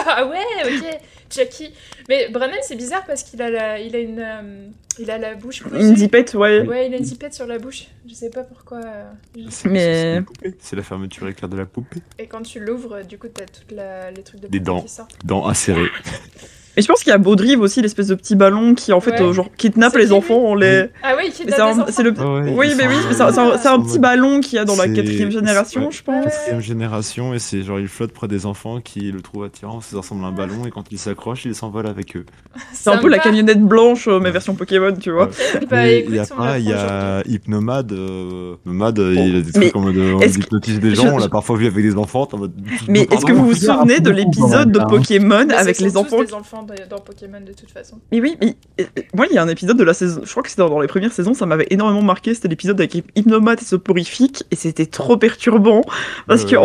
[0.07, 0.99] Ah ouais, ok,
[1.35, 1.71] Jackie.
[2.09, 4.67] Mais Brennan, c'est bizarre parce qu'il a, la, il a une, euh,
[4.99, 6.61] il a la bouche Une zipette, ouais.
[6.61, 7.85] Ouais, il a une zipette sur la bouche.
[8.07, 8.79] Je sais pas pourquoi.
[8.85, 9.03] euh,
[9.35, 9.79] je- C'est Mais-
[10.13, 10.53] c'est une poupée.
[10.59, 11.99] C'est la fermeture éclair de la poupée.
[12.19, 14.81] Et quand tu l'ouvres, du coup, t'as toutes la- les trucs de Des poupée dents.
[14.81, 15.17] qui sortent.
[15.25, 15.89] Dents acérées.
[16.77, 19.15] Et je pense qu'il y a Baudrive aussi, l'espèce de petit ballon qui en fait
[19.15, 19.21] Ouais.
[19.21, 20.85] euh, genre kidnappe les enfants, on les.
[21.03, 21.53] Ah oui, Mais
[21.89, 22.13] C'est le.
[22.17, 24.75] Ah ouais, oui, ils mais oui, mais c'est un, petit ballon qu'il y a dans
[24.75, 25.91] la quatrième génération, ouais.
[25.91, 26.25] je pense.
[26.25, 29.97] Quatrième génération et c'est genre il flotte près des enfants qui le trouvent attirant, ça
[29.97, 32.25] ressemble à un ballon et quand il s'accroche il s'envole avec eux.
[32.73, 35.27] C'est un peu la camionnette blanche, euh, mais version Pokémon, tu vois.
[35.69, 39.59] Bah Mais il y a pas, il y a Hypnomade, euh, Nomade, il a des
[39.59, 42.27] mais trucs en mode on hypnotise des gens, on l'a parfois vu avec des enfants.
[42.87, 44.87] Mais est-ce que vous vous souvenez de l'épisode de hein.
[44.89, 46.17] Pokémon Mais avec les enfants
[46.65, 47.99] dans, Pokémon de toute façon.
[48.11, 50.29] Mais oui, mais euh, euh, moi, il y a un épisode de la saison, je
[50.31, 52.33] crois que c'était dans, dans les premières saisons, ça m'avait énormément marqué.
[52.33, 55.81] C'était l'épisode avec Hypnomate et Soporifique, et c'était trop perturbant.
[56.27, 56.55] Parce que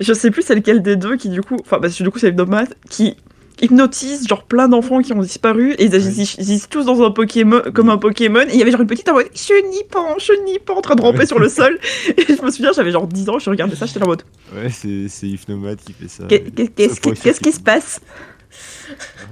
[0.00, 2.18] je sais plus c'est lequel des deux qui, du coup, enfin, parce que du coup,
[2.18, 3.16] c'est Hypnomate qui
[3.60, 7.90] hypnotise genre plein d'enfants qui ont disparu, et ils agissent, tous dans un Pokémon, comme
[7.90, 10.94] un Pokémon, et il y avait genre une petite en mode chenipan, chenipan, en train
[10.94, 11.26] de ramper Ouais.
[11.26, 11.78] sur le sol.
[12.16, 14.22] Et je me souviens, j'avais genre 10 ans, je regardais ça, j'étais en mode,
[14.54, 16.24] Ouais, c'est c'est Hypnomade qui fait ça.
[16.28, 18.00] qu'est-ce qui se passe?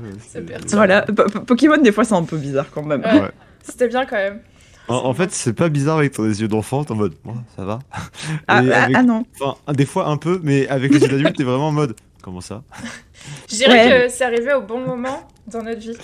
[0.02, 0.56] Ouais.
[0.72, 3.00] Voilà, Po- Po- Pokémon, des fois, c'est un peu bizarre quand même.
[3.02, 3.30] Ouais.
[3.62, 4.40] C'était bien quand même.
[4.88, 7.34] En, en fait, c'est pas bizarre avec ton les yeux d'enfant, t'es en mode, Bon,
[7.56, 7.80] ça va.
[7.92, 8.00] Ah,
[8.48, 9.24] ah, avec- ah non.
[9.40, 12.40] Enfin, des fois un peu, mais avec les yeux d'adulte, t'es vraiment en mode, comment
[12.40, 12.62] ça?
[13.50, 14.06] Je dirais Ouais.
[14.06, 15.96] que c'est arrivé au bon moment dans notre vie.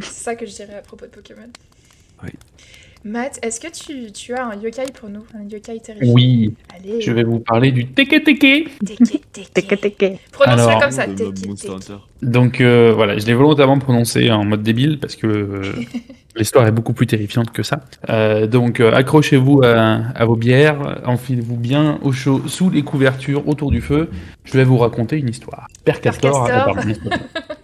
[0.00, 1.48] C'est ça que je dirais à propos de Pokémon.
[2.24, 2.30] Oui.
[3.04, 7.00] Matt, est-ce que tu, tu as un yokai pour nous Un yokai terrifiant Oui, Allez.
[7.00, 8.40] je vais vous parler du Teke Teke.
[8.84, 9.48] Teke, teke.
[9.54, 10.18] Teke, teke.
[10.32, 11.06] Prononce-le Alors- comme ça.
[11.06, 11.92] Teke, teke.
[12.22, 15.62] Donc euh, voilà, je l'ai volontairement prononcé en mode débile parce que euh,
[16.36, 17.80] l'histoire est beaucoup plus terrifiante que ça.
[18.10, 23.46] Euh, donc euh, accrochez-vous à, à vos bières, enfilez-vous bien au chaud sous les couvertures
[23.48, 24.10] autour du feu.
[24.44, 25.68] Je vais vous raconter une histoire.
[25.84, 26.46] Père Castor.
[26.48, 26.68] Castor.
[26.68, 26.92] euh, pardon,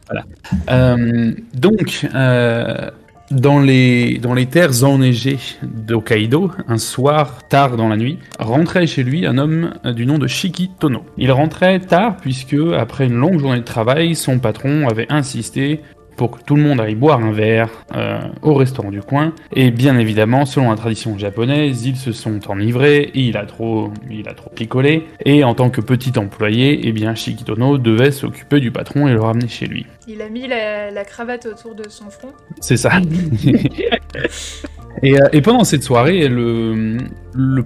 [0.07, 0.25] voilà.
[0.71, 2.91] Euh, donc euh,
[3.31, 9.03] dans les dans les terres enneigées d'Hokkaido, un soir tard dans la nuit, rentrait chez
[9.03, 11.05] lui un homme du nom de Shiki Tono.
[11.17, 15.81] Il rentrait tard puisque après une longue journée de travail, son patron avait insisté
[16.17, 19.33] pour que tout le monde aille boire un verre euh, au restaurant du coin.
[19.53, 23.91] Et bien évidemment, selon la tradition japonaise, ils se sont enivrés, et il a trop,
[24.11, 25.07] il a trop picolé.
[25.25, 29.21] Et en tant que petit employé, eh bien Shikitono devait s'occuper du patron et le
[29.21, 29.87] ramener chez lui.
[30.07, 32.33] Il a mis la, la cravate autour de son front.
[32.61, 32.93] C'est ça.
[35.03, 36.99] et, euh, et pendant cette soirée, le,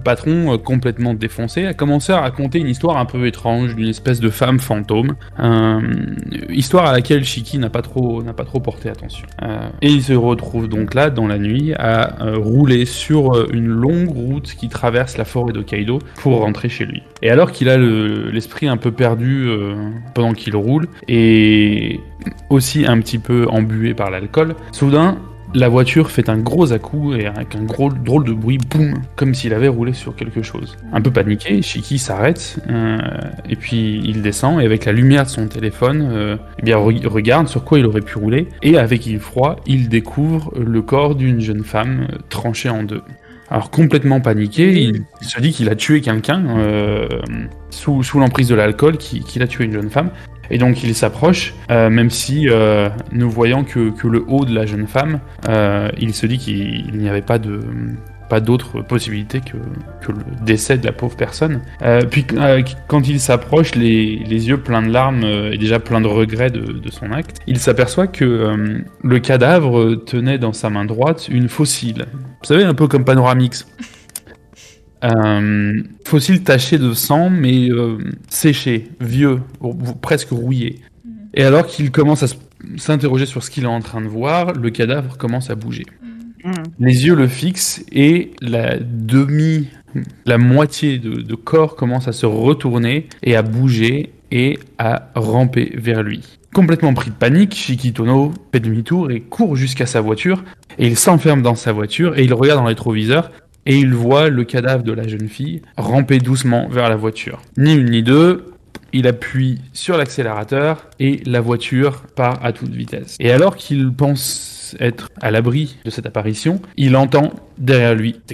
[0.03, 4.19] patron, euh, complètement défoncé, a commencé à raconter une histoire un peu étrange d'une espèce
[4.19, 5.15] de femme fantôme.
[5.39, 5.79] Euh,
[6.49, 9.27] histoire à laquelle Shiki n'a pas trop, pas trop porté attention.
[9.81, 14.53] Et il se retrouve donc là, dans la nuit, à rouler sur une longue route
[14.57, 17.03] qui traverse la forêt d'Hokkaido pour rentrer chez lui.
[17.21, 19.49] Et alors qu'il a le- l'esprit un peu perdu
[20.13, 21.99] pendant qu'il roule, et
[22.49, 25.17] aussi un petit peu embué par l'alcool, soudain,
[25.53, 29.33] la voiture fait un gros à-coup et avec un gros drôle de bruit, boum, comme
[29.33, 30.75] s'il avait roulé sur quelque chose.
[30.93, 32.97] Un peu paniqué, Shiki s'arrête euh,
[33.49, 37.05] et puis il descend et avec la lumière de son téléphone, euh, eh bien re-
[37.07, 41.39] regarde sur quoi il aurait pu rouler et avec effroi, il découvre le corps d'une
[41.41, 43.01] jeune femme euh, tranchée en deux.
[43.51, 46.43] Alors complètement paniqué, il, se dit qu'il a tué quelqu'un
[47.71, 50.11] sous, l'emprise de l'alcool, qui- qu'il a tué une jeune femme.
[50.51, 54.53] Et donc il s'approche, euh, même si, euh, ne voyant que, que le haut de
[54.53, 57.59] la jeune femme, euh, il se dit qu'il il n'y avait pas de,
[58.29, 59.57] pas d'autre possibilité que,
[60.05, 61.61] que le décès de la pauvre personne.
[61.81, 62.25] Euh, puis
[62.87, 66.61] quand il s'approche, les, les yeux pleins de larmes et déjà pleins de regrets de,
[66.61, 72.05] de son acte, il s'aperçoit que le cadavre tenait dans sa main droite une fossile.
[72.13, 73.67] Vous savez, un peu comme Panoramix.
[75.03, 80.79] Euh, fossile taché de sang, mais euh, séché, vieux, ou- ou presque rouillé.
[81.33, 82.27] Et alors qu'il commence à
[82.77, 85.85] s'interroger sur ce qu'il est en train de voir, le cadavre commence à bouger.
[86.43, 86.51] Hmm.
[86.79, 89.67] Les yeux le fixent et la demi,
[90.25, 95.73] la moitié de, de corps commence à se retourner et à bouger et à ramper
[95.77, 96.21] vers lui.
[96.53, 100.43] Complètement pris de panique, Shikitono fait demi-tour et court jusqu'à sa voiture
[100.77, 103.31] et il s'enferme dans sa voiture et il regarde dans le rétroviseur
[103.69, 107.39] et il voit le cadavre de la jeune fille ramper doucement vers la voiture.
[107.55, 108.45] Ni une ni deux,
[108.93, 113.15] il appuie sur l'accélérateur et la voiture part à toute vitesse.
[113.19, 118.19] Et alors qu'il pense être à l'abri de cette apparition, il entend derrière lui.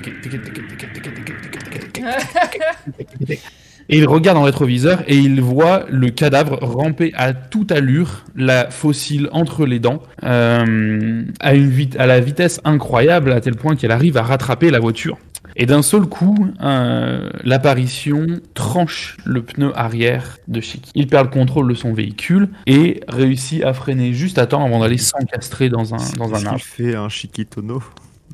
[3.90, 8.24] Et il regarde dans le rétroviseur et il voit le cadavre ramper à toute allure,
[8.36, 13.56] la fossile entre les dents, euh, à, une vit- à la vitesse incroyable, à tel
[13.56, 15.18] point qu'elle arrive à rattraper la voiture.
[15.58, 20.92] Et d'un seul coup, euh, l'apparition tranche le pneu arrière de Shiki.
[20.96, 24.80] Il perd le contrôle de son véhicule et réussit à freiner juste à temps avant
[24.82, 26.58] d'aller s'encastrer dans un, dans un arbre.
[26.60, 27.82] qu'il fait un Chiquitono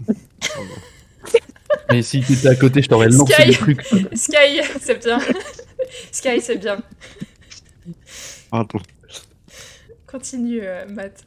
[1.91, 3.45] Mais si tu étais à côté, je t'aurais lancé Sky.
[3.47, 3.81] des trucs.
[4.13, 5.19] Sky, c'est bien.
[6.11, 6.81] Sky, c'est bien.
[8.49, 8.79] Pardon,
[10.07, 11.23] Continue, euh, Matt.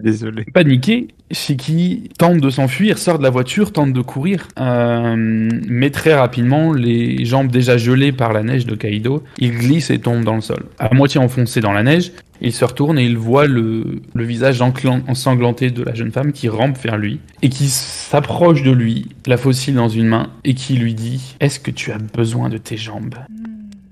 [0.00, 0.44] Désolé.
[0.52, 6.14] Paniqué, Shiki tente de s'enfuir, sort de la voiture, tente de courir, euh, mais très
[6.14, 10.36] rapidement, les jambes déjà gelées par la neige de Kaido, il glisse et tombe dans
[10.36, 10.66] le sol.
[10.78, 15.70] À moitié enfoncé dans la neige, il se retourne et il voit le, visage ensanglanté
[15.70, 19.74] de la jeune femme qui rampe vers lui et qui s'approche de lui, la fossile
[19.74, 23.14] dans une main, et qui lui dit Est-ce que tu as besoin de tes jambes?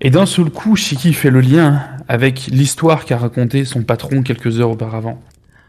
[0.00, 4.60] Et d'un seul coup, Shiki fait le lien avec l'histoire qu'a raconté son patron quelques
[4.60, 5.20] heures auparavant.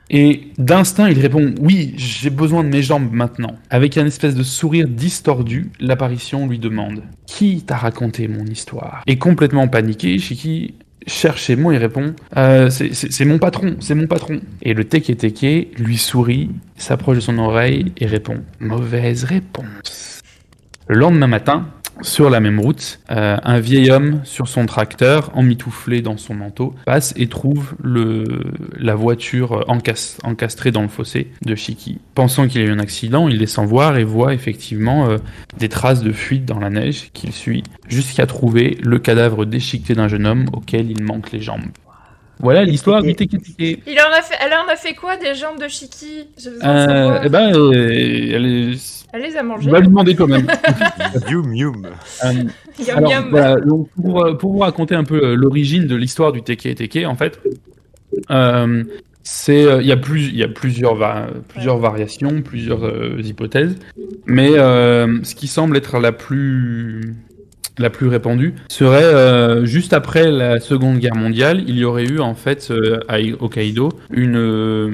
[0.10, 3.56] Et d'instinct, il répond Oui, j'ai besoin de mes jambes maintenant.
[3.70, 9.02] Avec un espèce de sourire distordu, l'apparition lui demande Qui t'a raconté mon histoire?
[9.08, 10.76] Et complètement paniqué, Shiki
[11.08, 14.42] cherche ses mots et répond Euh, c'est mon patron, c'est mon patron.
[14.62, 20.22] Et le Teke Teke lui sourit, s'approche de son oreille et répond Mauvaise réponse.
[20.88, 21.68] Le lendemain matin,
[22.02, 26.76] sur la même route, euh, un vieil homme sur son tracteur, emmitouflé dans son manteau,
[26.86, 28.26] passe et trouve le,
[28.78, 32.00] la voiture encas- encastrée dans le fossé de Shiki.
[32.14, 35.18] Pensant qu'il y a eu un accident, il descend voir et voit effectivement euh,
[35.58, 40.08] des traces de fuite dans la neige qu'il suit, jusqu'à trouver le cadavre déchiqueté d'un
[40.08, 41.66] jeune homme auquel il manque les jambes.
[42.40, 43.82] Voilà l'histoire du Teke Teke.
[43.88, 45.68] Il en a fait, elle en a fait quoi des jambes de
[46.44, 47.22] de Euh, savoir.
[47.24, 49.05] eh ben, euh, elle est...
[49.16, 49.72] Elle les a Je mangées.
[49.72, 50.48] vais lui demander quand même.
[51.32, 51.88] Yum yum.
[52.26, 52.32] Euh,
[52.80, 53.30] Yum, Alors, yum.
[53.32, 56.76] voilà, donc, pour, euh, pour vous raconter un peu euh, l'origine de l'histoire du Teke
[56.76, 57.40] Teke, en fait,
[58.32, 58.84] euh,
[59.24, 63.18] c'est euh, il y a plus il y a plusieurs va- plusieurs variations, plusieurs euh,
[63.24, 63.76] hypothèses,
[64.26, 67.16] mais euh, ce qui semble être la plus
[67.78, 72.20] la plus répandue serait euh, juste après la Seconde Guerre mondiale, il y aurait eu
[72.20, 74.90] en fait euh, à Hokkaido une euh,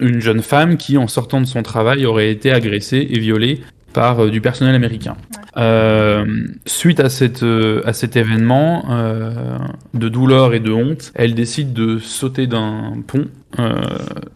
[0.00, 3.60] une jeune femme qui en sortant de son travail aurait été agressée et violée
[3.96, 5.16] par euh, du personnel américain.
[5.56, 6.26] Euh,
[6.66, 9.56] suite à, cette, euh, à cet événement euh,
[9.94, 13.24] de douleur et de honte, elle décide de sauter d'un pont
[13.58, 13.74] euh,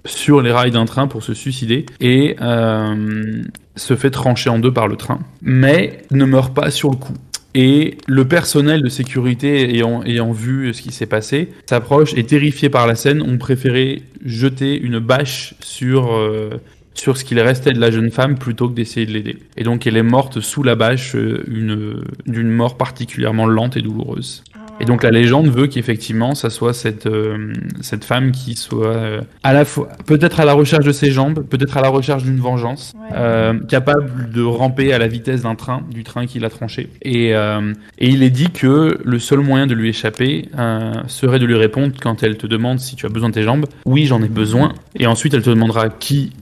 [0.07, 3.43] sur les rails d'un train pour se suicider et euh,
[3.77, 7.13] se fait trancher en deux par le train, mais ne meurt pas sur le coup.
[7.55, 12.69] Et le personnel de sécurité ayant, ayant vu ce qui s'est passé s'approche et terrifié
[12.69, 16.51] par la scène, ont préféré jeter une bâche sur, euh,
[16.95, 19.37] sur ce qu'il restait de la jeune femme plutôt que d'essayer de l'aider.
[19.57, 23.83] Et donc elle est morte sous la bâche euh, une- d'une mort particulièrement lente et
[23.83, 24.45] douloureuse.
[24.81, 29.21] Et donc la légende veut qu'effectivement ça soit cette, euh, cette femme qui soit euh,
[29.43, 32.39] à la fois peut-être à la recherche de ses jambes, peut-être à la recherche d'une
[32.41, 33.17] vengeance, Ouais.
[33.17, 36.89] euh, capable de ramper à la vitesse d'un train, du train qui l'a tranché.
[37.03, 41.39] Et, euh, et il est dit que le seul moyen de lui échapper euh, serait
[41.39, 44.07] de lui répondre quand elle te demande si tu as besoin de tes jambes, oui
[44.07, 44.73] j'en ai besoin.
[44.99, 46.33] Et ensuite elle te demandera qui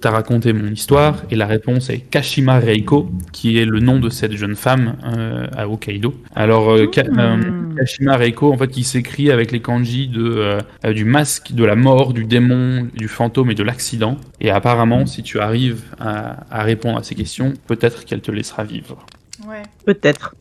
[0.00, 4.10] t'a raconté mon histoire et la réponse est Kashima Reiko qui est le nom de
[4.10, 6.14] cette jeune femme euh, à Hokkaido.
[6.34, 7.74] Alors euh, Ka- euh, Hmm.
[7.76, 10.58] Kashima Reiko, en fait, qui s'écrit avec les kanji de,
[10.92, 14.16] du masque, de la mort, du démon, du fantôme et de l'accident.
[14.40, 18.64] Et apparemment, si tu arrives à, à répondre à ces questions, peut-être qu'elle te laissera
[18.64, 19.06] vivre.
[19.48, 19.62] Ouais.
[19.84, 20.34] Peut-être.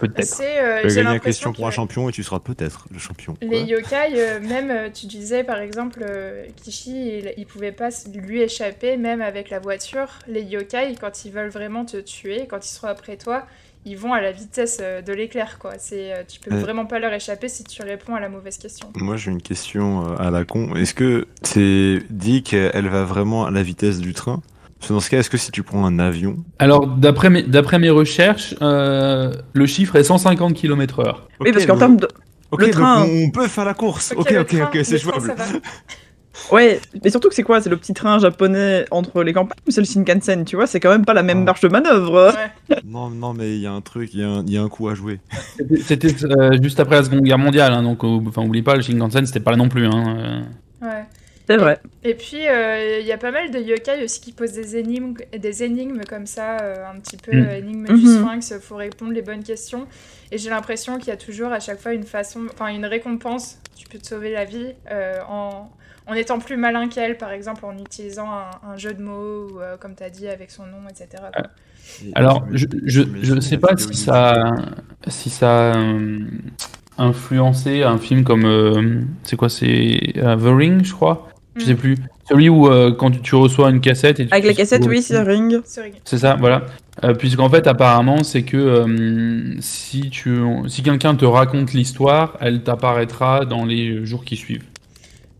[0.00, 0.24] Peut-être.
[0.24, 3.36] C'est, euh, Tu gagner la question pour un champion et tu seras peut-être le champion.
[3.42, 7.90] Les yokai, euh, même euh, tu disais par exemple, euh, Kishi, il, il pouvait pas
[8.14, 10.08] lui échapper, même avec la voiture.
[10.26, 13.46] Les yokai, quand ils veulent vraiment te tuer, quand ils seront après toi,
[13.84, 15.72] ils vont à la vitesse de l'éclair, quoi.
[15.78, 16.60] C'est, euh, tu peux Ouais.
[16.60, 18.88] vraiment pas leur échapper si tu réponds à la mauvaise question.
[18.96, 20.74] Moi j'ai une question à la con.
[20.76, 24.42] Est-ce que c'est dit qu'elle va vraiment à la vitesse du train?
[24.88, 27.90] Dans ce cas, est-ce que si tu prends un avion, Alors, d'après mes, d'après mes
[27.90, 31.14] recherches, euh, le chiffre est 150 km/h.
[31.40, 32.08] Oui, parce qu'en donc- termes de.
[32.50, 34.12] ok, le donc train- on peut faire la course.
[34.16, 35.34] Ok, ok, train- ok, c'est jouable.
[36.52, 37.60] Ouais, mais surtout que c'est quoi?
[37.60, 40.80] C'est le petit train japonais entre les campagnes ou c'est le Shinkansen Tu vois, c'est
[40.80, 41.44] quand même pas la même Oh.
[41.44, 42.32] marge de manœuvre.
[42.70, 42.80] Ouais.
[42.86, 44.62] Non, non, mais il y a un truc, il y, a un- il y a
[44.62, 45.20] un coup à jouer.
[45.84, 49.26] C'était euh, juste après la Seconde Guerre mondiale, hein, donc enfin, oublie pas, le Shinkansen,
[49.26, 49.86] c'était pas là non plus.
[49.86, 50.16] Hein,
[50.82, 50.86] euh.
[50.86, 51.04] Ouais.
[51.50, 51.80] C'est vrai.
[52.04, 55.14] Et puis, euh, il y a pas mal de yokai aussi qui posent des énigmes,
[55.36, 57.42] des énigmes comme ça, euh, un petit peu Mm.
[57.42, 59.88] euh, énigmes du sphinx, faut répondre les bonnes questions.
[60.30, 63.58] Et j'ai l'impression qu'il y a toujours à chaque fois une façon, enfin une récompense,
[63.76, 65.68] tu peux te sauver la vie euh, en,
[66.06, 69.60] en étant plus malin qu'elle, par exemple en utilisant un, un jeu de mots, ou
[69.60, 71.24] euh, comme tu as dit, avec son nom, etc.
[71.34, 71.48] quoi.
[72.14, 74.54] Alors, je, je, je sais pas si ça,
[75.08, 75.76] si ça a
[76.98, 78.44] influencé un film comme.
[78.44, 81.96] euh, c'est quoi C'est The Ring, je crois Je sais plus.
[82.28, 84.20] Celui où euh, quand tu, tu reçois une cassette.
[84.20, 85.60] Et tu Avec la cassette, oui, c'est Ring.
[86.04, 86.62] C'est ça, voilà.
[87.02, 92.62] Euh, Puisqu'en fait, apparemment, c'est que euh, si, tu, si quelqu'un te raconte l'histoire, elle
[92.62, 94.64] t'apparaîtra dans les jours qui suivent.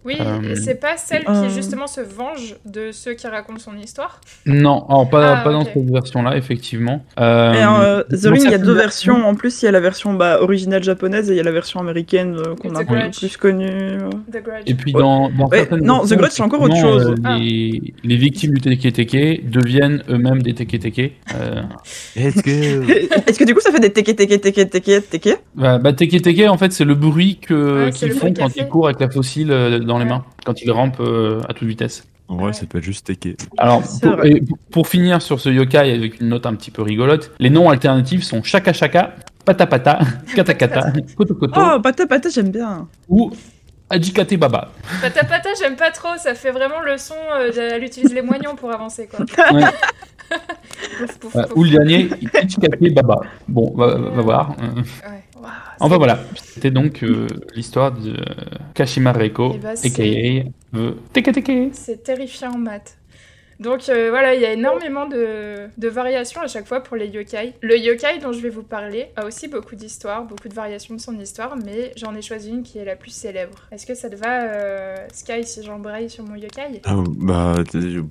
[0.04, 1.42] Oui, Euh, et c'est pas celle euh.
[1.46, 4.20] qui justement se venge de ceux qui racontent son histoire.
[4.46, 7.04] Non, alors pas, Ah, pas dans cette version-là, effectivement.
[7.18, 9.16] Euh, Et euh, The Ring, il y a deux versions.
[9.26, 11.52] En plus, il y a la version bah, originale japonaise et il y a la
[11.52, 13.98] version américaine euh, qu'on a plus connue.
[14.32, 14.62] The Grudge.
[14.66, 15.00] Et puis Ouais.
[15.02, 17.14] dans, dans Ouais, certaines non, The Grudge, c'est encore autre chose.
[17.26, 21.12] euh, les, les victimes du Teke Teke deviennent eux-mêmes des Teke Teke.
[21.34, 21.62] Euh,
[22.16, 22.50] Est-ce que.
[23.28, 26.22] Est-ce que du coup, ça fait des teke teke teke teke teke bah, bah, Teke
[26.22, 29.78] Teke, en fait, c'est le bruit qu'ils font quand ils courent avec la fossile euh,
[29.90, 30.11] dans les Ouais.
[30.11, 32.07] mains, quand ils rampent euh, à toute vitesse.
[32.29, 33.37] En vrai, ça peut être juste teke.
[33.59, 34.40] Alors, pour, et
[34.85, 38.42] finir sur ce yokai avec une note un petit peu rigolote, les noms alternatifs sont
[38.42, 39.98] Shaka Shaka, Pata Pata,
[40.37, 42.87] Kata Kata, Koto Koto Oh, pata pata, j'aime bien.
[43.09, 43.33] ou
[43.92, 44.70] Ajikate Baba.
[45.03, 48.22] Pata pata, j'aime pas trop, ça fait vraiment le son, euh, de- elle utilise les
[48.22, 49.24] moignons pour avancer quoi.
[49.53, 49.64] Ouais.
[50.98, 51.57] Pouf, pouf, pouf.
[51.57, 52.09] ou le dernier,
[52.44, 53.20] Ichikate Baba.
[53.48, 54.50] Bon, va, va voir.
[54.61, 55.19] Ouais.
[55.79, 58.16] Enfin voilà, c'était donc euh, l'histoire de
[58.74, 59.88] Kashima Reiko, Eh ben, c'est-
[61.16, 61.33] aka
[62.05, 62.96] terrifiant en maths.
[63.59, 67.09] Donc euh, voilà, il y a énormément de, de variations à chaque fois pour les
[67.09, 67.53] yokai.
[67.61, 71.00] Le yokai dont je vais vous parler a aussi beaucoup d'histoires, beaucoup de variations de
[71.00, 73.59] son histoire, mais j'en ai choisi une qui est la plus célèbre.
[73.70, 76.81] Est-ce que ça te va, euh, Sky, si j'embraye sur mon yokai?
[76.85, 77.57] Ah, bah,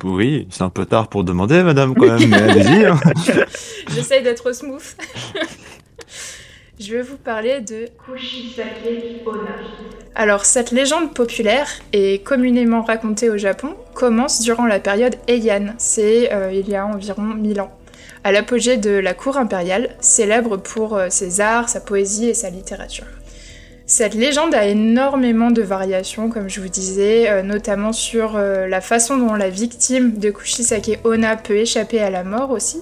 [0.03, 2.85] oui, c'est un peu tard pour demander, madame, quand même, mais allez-y.
[2.85, 2.99] hein.
[3.95, 4.83] J'essaye d'être smooth.
[6.79, 9.51] Je vais vous parler de Kushisake Onna.
[10.15, 16.31] Alors, cette légende populaire et communément racontée au Japon commence durant la période Heian, c'est
[16.31, 17.77] euh, il y a environ 1000 ans,
[18.23, 22.49] à l'apogée de la cour impériale, célèbre pour euh, ses arts, sa poésie et sa
[22.49, 23.07] littérature.
[23.85, 29.17] Cette légende a énormément de variations, comme je vous disais, euh, notamment sur la façon
[29.17, 32.81] dont la victime de Kushisake Onna peut échapper à la mort aussi.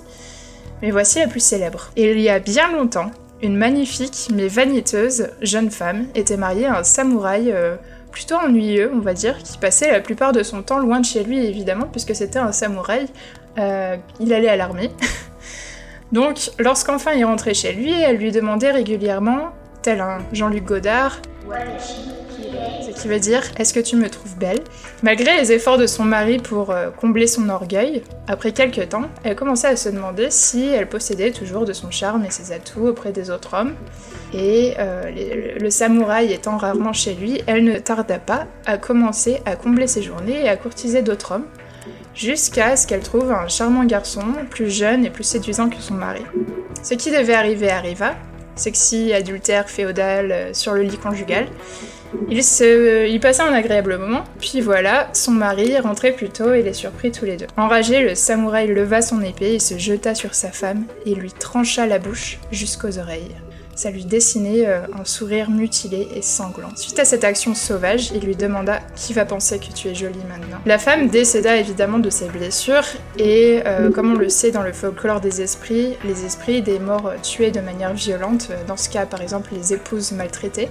[0.84, 1.90] Mais voici la plus célèbre.
[1.96, 3.10] Il y a bien longtemps,
[3.42, 7.76] une magnifique mais vaniteuse jeune femme était mariée à un samouraï euh,
[8.12, 11.24] plutôt ennuyeux, on va dire, qui passait la plupart de son temps loin de chez
[11.24, 13.08] lui, évidemment, puisque c'était un samouraï.
[13.60, 14.90] Euh, il allait à l'armée.
[16.12, 19.50] Donc, lorsqu'enfin il rentrait chez lui, elle lui demandait régulièrement,
[19.82, 21.20] tel un Jean-Luc Godard,
[22.82, 24.60] ce qui veut dire Est-ce que tu me trouves belle?
[25.04, 29.36] Malgré les efforts de son mari pour euh, combler son orgueil, après quelques temps, elle
[29.36, 33.12] commençait à se demander si elle possédait toujours de son charme et ses atouts auprès
[33.12, 33.74] des autres hommes.
[34.34, 39.42] Et euh, les- le samouraï étant rarement chez lui, elle ne tarda pas à commencer
[39.46, 41.46] à combler ses journées et à courtiser d'autres hommes,
[42.16, 46.24] jusqu'à ce qu'elle trouve un charmant garçon, plus jeune et plus séduisant que son mari.
[46.84, 48.16] Ce qui devait arriver arriva,
[48.56, 51.46] sexy, adultère, féodal, euh, sur le lit conjugal,
[52.30, 53.08] il, se...
[53.08, 57.12] il passa un agréable moment, puis voilà, son mari rentrait plus tôt et les surprit
[57.12, 57.48] tous les deux.
[57.58, 61.86] Enragé, le samouraï leva son épée et se jeta sur sa femme et lui trancha
[61.86, 63.36] la bouche jusqu'aux oreilles.
[63.78, 66.72] Ça lui dessinait euh, un sourire mutilé et sanglant.
[66.76, 70.18] Suite à cette action sauvage, il lui demanda Qui va penser que tu es jolie
[70.28, 70.58] maintenant?
[70.66, 72.88] La femme décéda évidemment de ses blessures,
[73.20, 77.14] et euh, comme on le sait dans le folklore des esprits, les esprits des morts
[77.22, 80.70] tués de manière violente, euh, dans ce cas par exemple les épouses maltraitées,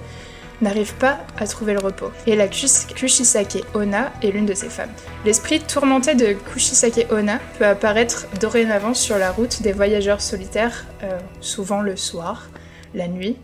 [0.61, 2.11] n'arrive pas à trouver le repos.
[2.25, 4.89] Et la Kush- Kushisake Onna est l'une de ces femmes.
[5.25, 11.17] L'esprit tourmenté de Kushisake Onna peut apparaître dorénavant sur la route des voyageurs solitaires, euh,
[11.41, 12.49] souvent le soir,
[12.95, 13.37] la nuit,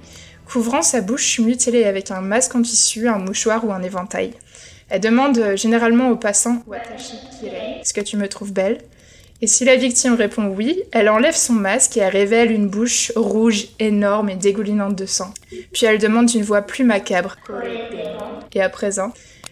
[0.46, 4.34] couvrant sa bouche mutilée avec un masque en tissu, un mouchoir ou un éventail.
[4.90, 7.16] Elle demande généralement aux passants Watashi
[7.82, 8.80] est-ce que tu me trouves belle?
[9.44, 13.12] Et si la victime répond oui, elle enlève son masque et elle révèle une bouche
[13.18, 15.34] rouge, énorme et dégoulinante de sang.
[15.74, 17.36] Puis elle demande d'une voix plus macabre
[18.54, 19.12] Et à présent,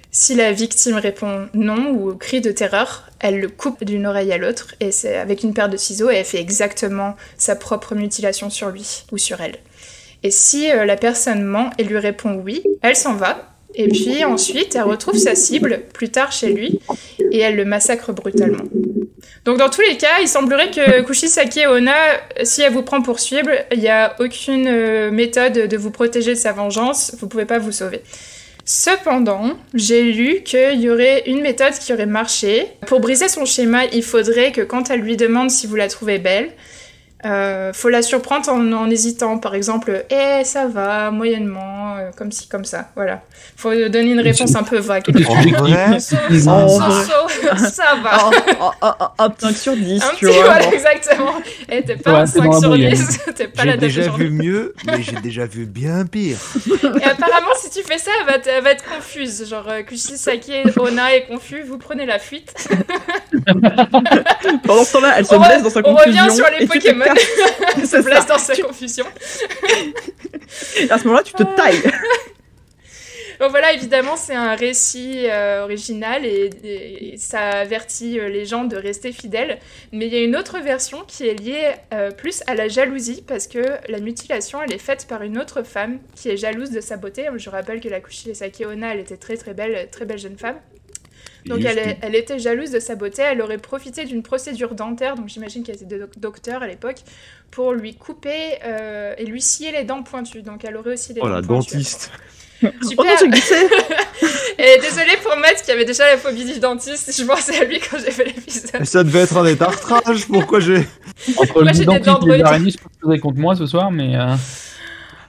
[0.09, 4.37] si la victime répond non ou crie de terreur, elle le coupe d'une oreille à
[4.37, 8.49] l'autre et c'est avec une paire de ciseaux et elle fait exactement sa propre mutilation
[8.49, 9.57] sur lui ou sur elle.
[10.23, 13.50] Et si euh, la personne ment et lui répond oui, elle s'en va.
[13.76, 16.80] Et puis ensuite, elle retrouve sa cible plus tard chez lui
[17.32, 18.63] et elle le massacre brutalement.
[19.45, 21.95] Donc dans tous les cas, il semblerait que Kushisake Ona,
[22.43, 26.32] si elle vous prend pour cible, il n'y a aucune euh, méthode de vous protéger
[26.32, 28.01] de sa vengeance, vous pouvez pas vous sauver.
[28.65, 32.67] Cependant, j'ai lu qu'il y aurait une méthode qui aurait marché.
[32.86, 36.19] Pour briser son schéma, il faudrait que quand elle lui demande si vous la trouvez
[36.19, 36.51] belle,
[37.26, 42.32] euh, faut la surprendre en, en hésitant, par exemple, eh ça va, moyennement, euh, comme
[42.32, 43.22] ci, comme ça, voilà.
[43.55, 45.03] Faut donner une réponse un peu vague.
[45.30, 47.03] En vrai, So, so, En so, vrai.
[47.71, 48.29] ça va.
[48.61, 50.45] un, un- un- un petit sur 10, Un tu petit, vois.
[50.45, 50.71] voilà, bon.
[50.71, 51.33] exactement.
[51.69, 52.93] Et t'es pas Ouais, un c'est dans 5 la sur moyenne.
[52.93, 56.37] 10, t'es pas la J'ai déjà vu mieux, mais j'ai déjà vu bien pire.
[56.67, 59.47] Et apparemment, si tu fais ça, elle va, elle va être confuse.
[59.49, 62.53] Genre, euh, Kushisake Ona est confus, vous prenez la fuite.
[64.63, 66.23] Pendant ce temps-là, elle se On blesse dans sa on confusion.
[66.23, 67.05] revient sur les et Pokémon.
[67.77, 69.05] Elle se blesse dans sa confusion.
[70.89, 71.81] À ce moment-là, tu te tailles.
[73.41, 78.65] Donc voilà, évidemment, c'est un récit euh, original et, et ça avertit euh, les gens
[78.65, 79.57] de rester fidèles.
[79.91, 83.23] Mais il y a une autre version qui est liée euh, plus à la jalousie
[83.27, 86.81] parce que la mutilation, elle est faite par une autre femme qui est jalouse de
[86.81, 87.27] sa beauté.
[87.35, 90.57] Je rappelle que la Kushisake Ona, elle était très très belle, très belle jeune femme.
[91.47, 95.15] Donc elle, est- elle était jalouse de sa beauté, elle aurait profité d'une procédure dentaire,
[95.15, 96.97] donc j'imagine qu'elle était doc- docteur à l'époque,
[97.49, 100.43] pour lui couper euh, et lui scier les dents pointues.
[100.43, 101.73] Donc elle aurait aussi les Oh dents la pointues.
[101.77, 102.11] dentiste.
[102.64, 103.05] Oh Super.
[103.05, 103.55] non, j'ai glissé.
[104.59, 107.80] Et désolé pour Matt qui avait déjà la phobie du dentiste, je pensais à lui
[107.80, 108.86] quand j'ai fait l'épisode.
[108.86, 110.88] Ça devait être un détartrage, pourquoi j'ai.
[111.38, 113.66] Entre Moi, le dentiste et les araignées, je pense que vous avez contre moi ce
[113.66, 114.36] soir, mais euh,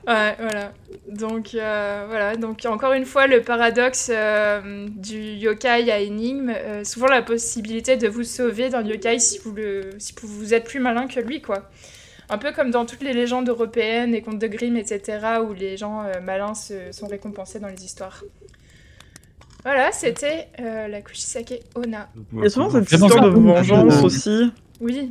[0.07, 0.72] Ouais, voilà.
[1.09, 6.85] Donc euh, voilà, donc encore une fois le paradoxe euh, du yokai à énigme, euh,
[6.85, 10.80] souvent la possibilité de vous sauver d'un yokai si vous le si vous êtes plus
[10.80, 11.70] malin que lui quoi.
[12.33, 15.76] Un peu comme dans toutes les légendes européennes, les contes de Grimm, etc., où les
[15.76, 18.24] gens euh, malins se- sont récompensés dans les histoires.
[19.64, 22.09] Voilà, c'était euh, la Kushisake Ona.
[22.33, 24.51] Il y a souvent cette histoire de vengeance aussi.
[24.80, 25.11] Oui,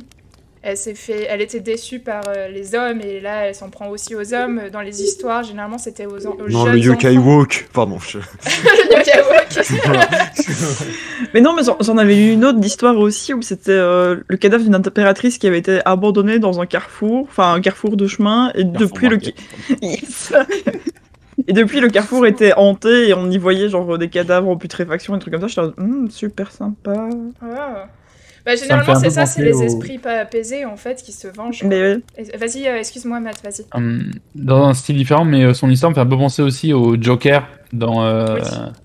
[0.62, 3.88] elle s'est fait, elle était déçue par euh, les hommes et là elle s'en prend
[3.88, 4.60] aussi aux hommes.
[4.72, 7.36] Dans les histoires, généralement c'était aux, aux Non, jeunes le yokai enfants.
[7.38, 7.68] walk.
[7.72, 7.98] Pardon.
[7.98, 10.52] je- le yokai walk.
[11.34, 14.64] Mais non, mais j'en- avais lu une autre d'histoire aussi où c'était euh, le cadavre
[14.64, 18.64] d'une impératrice qui avait été abandonnée dans un carrefour, enfin un carrefour de chemin, et
[18.64, 19.18] depuis le.
[19.82, 20.32] Yes.
[21.48, 25.14] et depuis le carrefour était hanté et on y voyait genre des cadavres en putréfaction
[25.14, 25.62] et des trucs comme ça.
[25.62, 27.08] J'étais Hum, super sympa.
[27.40, 27.86] Ah.
[28.44, 31.62] Bah, généralement, c'est ça, c'est les au- esprits pas apaisés en fait qui se vengent.
[31.64, 31.98] Mais.
[32.18, 33.64] Et- Vas-y, euh, excuse-moi, Matt, vas-y.
[33.74, 36.72] hum, dans un style différent, mais euh, son histoire me fait un peu penser aussi
[36.72, 38.38] au Joker dans euh,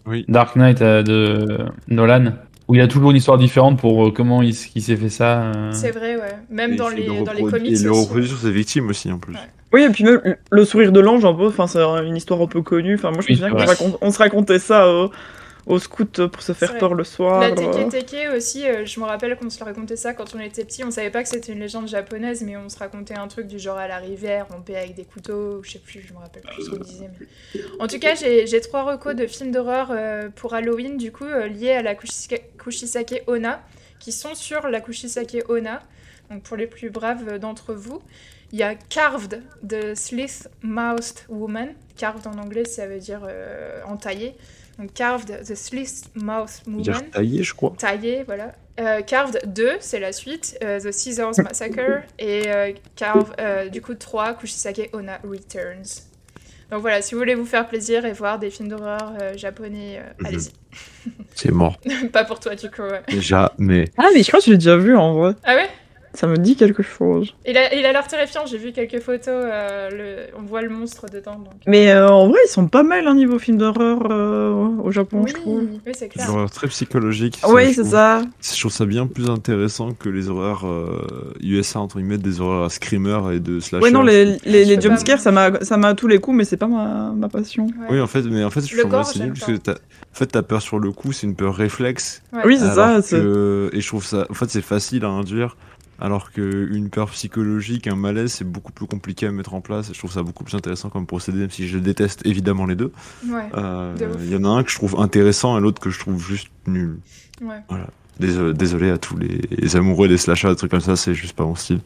[0.06, 0.18] Oui.
[0.20, 0.26] Oui.
[0.28, 2.34] Dark Knight euh, de Nolan,
[2.68, 5.42] où il a toujours une histoire différente pour euh, comment il, s'est fait ça.
[5.44, 5.72] euh.
[5.72, 6.36] C'est vrai, ouais.
[6.50, 7.72] Même Et dans les, le dans les comics.
[7.72, 9.34] Il le reproduit sur ses victimes aussi en plus.
[9.34, 9.40] Ouais.
[9.74, 12.48] Oui, et puis même le sourire de l'ange, un peu, enfin, c'est une histoire un
[12.48, 12.96] peu connue.
[12.96, 15.08] Enfin, moi, je me Oui, souviens qu'on se racontait ça euh,
[15.68, 17.42] au scout pour se faire peur le soir.
[17.42, 17.52] La.
[17.52, 20.84] Teke Teke aussi, euh, je me rappelle qu'on se racontait ça quand on était petit.
[20.84, 23.60] On savait pas que c'était une légende japonaise, mais on se racontait un truc du
[23.60, 26.20] genre à la rivière, on paie avec des couteaux, ou je sais plus, je me
[26.20, 27.10] rappelle plus ce qu'on disait.
[27.20, 27.62] Mais...
[27.80, 31.48] En tout cas, j'ai trois recos de films d'horreur euh, pour Halloween, du coup, euh,
[31.48, 33.62] liés à la Kushisake, Ona,
[34.00, 35.84] qui sont sur la Kushisake Ona.
[36.30, 38.02] Donc pour les plus braves d'entre vous,
[38.52, 41.74] il y a Carved de Slith Mouthed Woman.
[41.98, 44.36] Carved en anglais, ça veut dire euh, entaillé.
[44.80, 45.56] Donc Carved the
[46.68, 47.74] veut dire Woman taillé, je crois.
[47.78, 48.54] taillé, voilà.
[48.80, 53.82] Euh, Carved 2, c'est la suite, euh, The Scissors Massacre, et euh, Carve, euh, du
[53.82, 56.04] coup 3, Kushisake Ona Returns.
[56.70, 60.00] Donc voilà, si vous voulez vous faire plaisir et voir des films d'horreur euh, japonais,
[60.00, 60.26] euh, Mhm.
[60.28, 60.52] allez-y.
[61.34, 61.78] C'est mort.
[62.14, 63.02] Pas pour toi du coup, ouais.
[63.10, 63.86] Déjà, mais.
[63.98, 65.34] Ah, mais je crois que je l'ai déjà vu en vrai.
[65.44, 65.70] Ah ouais?
[66.14, 67.36] Ça me dit quelque chose.
[67.46, 70.70] Il a il a l'air terrifiant, j'ai vu quelques photos, euh, le- on voit le
[70.70, 71.36] monstre dedans.
[71.36, 71.54] Donc.
[71.68, 74.52] Mais euh, en vrai, ils sont pas mal un niveau film d'horreur euh,
[74.84, 75.62] au Japon, Oui, je trouve.
[75.86, 76.26] oui c'est clair.
[76.26, 77.40] Des horreurs très psychologiques.
[77.48, 78.22] Oui, je c'est trouve- ça.
[78.42, 82.64] Je trouve ça bien plus intéressant que les horreurs euh, USA, entre guillemets, des horreurs
[82.66, 83.84] à screamer et de slasher.
[83.84, 86.46] Ouais, non, les, les, les jumpscares, ça m'a ça m'a à tous les coups, mais
[86.46, 87.66] c'est pas ma, ma passion.
[87.66, 87.88] Ouais.
[87.92, 89.74] Oui, en fait, mais en fait, je Le trouve gore, c'est nul parce que t'as,
[89.74, 92.24] en fait, t'as peur sur le coup, c'est une peur réflexe.
[92.34, 92.42] Ouais.
[92.46, 93.02] Oui, c'est ça.
[93.04, 95.56] c'est- et je trouve ça, en fait, c'est facile à induire.
[96.00, 99.92] Alors qu'une peur psychologique, un malaise, c'est beaucoup plus compliqué à mettre en place.
[99.94, 102.92] Je trouve ça beaucoup plus intéressant comme procédé, même si je déteste évidemment les deux.
[103.28, 103.50] Ouais.
[103.56, 103.96] Euh.
[104.20, 106.50] Il y en a un que je trouve intéressant et l'autre que je trouve juste
[106.68, 107.00] nul.
[107.42, 107.62] Ouais.
[108.20, 111.36] Désolé, désolé à tous les, les amoureux des slashers, des trucs comme ça, c'est juste
[111.36, 111.82] pas mon style.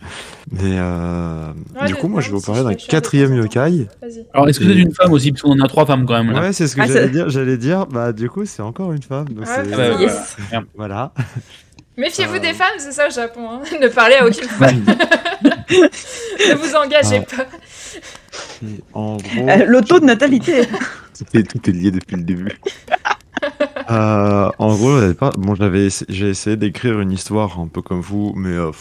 [0.50, 3.88] Mais euh, Ouais, du coup, moi, je vais vous parler d'un quatrième yokai.
[4.34, 5.34] Alors, est-ce que c'est une femme aussi?
[5.34, 6.40] Parce qu'on en a trois femmes quand même là.
[6.40, 7.30] Ouais, c'est ce que Ah, j'allais dire.
[7.30, 9.28] J'allais dire, bah, du coup, c'est encore une femme.
[9.28, 9.58] donc Ah.
[9.74, 10.38] Ah bah, Yes.
[10.74, 11.14] voilà.
[11.98, 12.40] Méfiez-vous Euh.
[12.40, 13.50] des femmes, c'est ça au Japon.
[13.52, 13.62] Hein.
[13.82, 14.84] ne parlez à aucune femme.
[15.72, 17.36] ne vous engagez Ah.
[17.36, 17.46] pas.
[18.66, 19.50] Et en gros.
[19.50, 20.64] Euh, Le taux de natalité.
[21.18, 22.60] Tout est, tout est lié depuis le début.
[23.90, 25.00] Euh, en gros,
[25.38, 28.72] bon, j'avais, j'ai essayé d'écrire une histoire un peu comme vous, mais euh,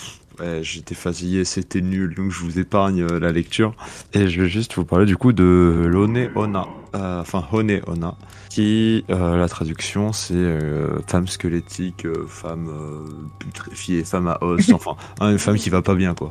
[0.41, 3.75] ouais, j'étais fatigué, c'était nul, donc je vous épargne euh, la lecture.
[4.15, 8.15] Et je vais juste vous parler du coup de Lone Ona, euh, enfin Hone Ona,
[8.49, 14.69] qui, euh, la traduction, c'est euh, femme squelettique, euh, femme euh, putréfiée, femme à os,
[14.73, 16.31] enfin, hein, une femme qui va pas bien quoi.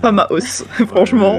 [0.00, 1.38] Pas ma hausse, franchement.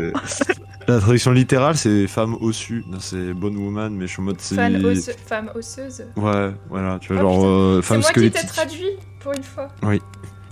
[0.88, 4.36] La traduction littérale, c'est femme ossue, Non, c'est Bone Woman, mais je suis en mode
[4.40, 4.56] c'est.
[4.58, 6.04] Osse- femme osseuse.
[6.18, 8.50] Ouais, voilà, tu vois, Oh, genre euh, C'est femme moi qui t'ai squelettique.
[8.54, 8.90] traduit
[9.22, 9.70] pour une fois.
[9.84, 10.02] Oui.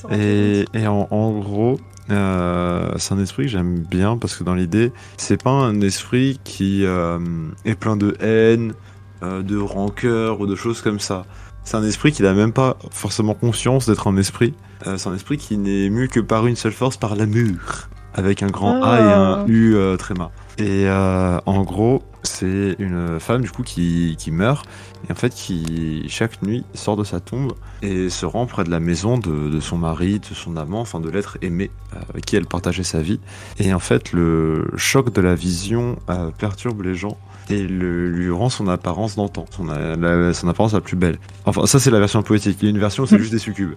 [0.10, 1.80] Et, et en, en gros,
[2.10, 6.40] euh, c'est un esprit que j'aime bien parce que dans l'idée, c'est pas un esprit
[6.44, 7.20] qui euh,
[7.66, 8.74] est plein de haine,
[9.24, 11.26] euh, de rancœur ou de choses comme ça.
[11.64, 14.54] C'est un esprit qui n'a même pas forcément conscience d'être un esprit.
[14.84, 17.60] C'est un esprit qui n'est mu que par une seule force, par l'amour.
[18.16, 19.20] Avec un grand A et Ah.
[19.44, 20.32] un U euh, tréma.
[20.58, 24.66] Et en gros, c'est une femme du coup qui, qui meurt
[25.08, 28.70] et en fait qui chaque nuit sort de sa tombe et se rend près de
[28.70, 32.26] la maison de, de son mari, de son amant, enfin de l'être aimé euh, avec
[32.26, 33.20] qui elle partageait sa vie.
[33.60, 37.18] Et en fait, le choc de la vision euh, perturbe les gens
[37.50, 41.18] et le, lui rend son apparence d'antan, son, la- son apparence la plus belle.
[41.46, 42.58] Enfin, ça c'est la version poétique.
[42.62, 43.74] Il y a une version où c'est juste des succubes.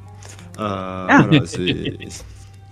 [0.60, 1.22] Euh, Ah.
[1.28, 1.94] voilà, c'est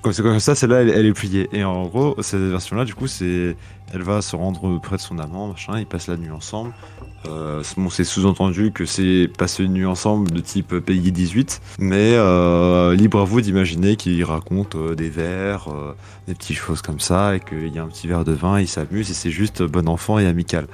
[0.03, 1.48] comme comme ça, celle-là, elle, elle est pliée.
[1.53, 3.57] Et en gros, cette version-là, du coup, c'est,
[3.94, 6.72] elle va se rendre près de son amant, machin, ils passent la nuit ensemble.
[7.28, 12.14] Euh, bon, c'est sous-entendu que c'est passer une nuit ensemble de type Peggy 18, mais
[12.14, 15.94] euh, libre à vous d'imaginer qu'ils racontent euh, des vers, euh,
[16.26, 18.68] des petites choses comme ça, et qu'il y a un petit verre de vin, ils
[18.68, 20.66] s'amusent, et c'est juste bon enfant et amical.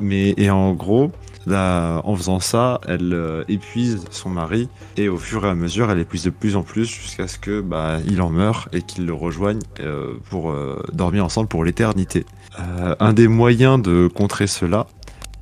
[0.00, 1.12] Mais et en gros,
[1.48, 5.90] là, en faisant ça, elle euh, épuise son mari, et au fur et à mesure,
[5.90, 9.06] elle épuise de plus en plus jusqu'à ce que bah, il en meure et qu'il
[9.06, 12.26] le rejoigne euh, pour euh, dormir ensemble pour l'éternité.
[12.58, 14.86] Euh, un des moyens de contrer cela,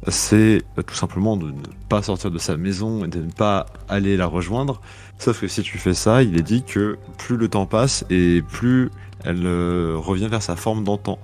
[0.09, 4.17] c'est tout simplement de ne pas sortir de sa maison et de ne pas aller
[4.17, 4.81] la rejoindre.
[5.19, 8.43] Sauf que si tu fais ça, il est dit que plus le temps passe et
[8.43, 8.91] plus
[9.25, 9.49] elle
[9.97, 11.19] revient vers sa forme d'antan.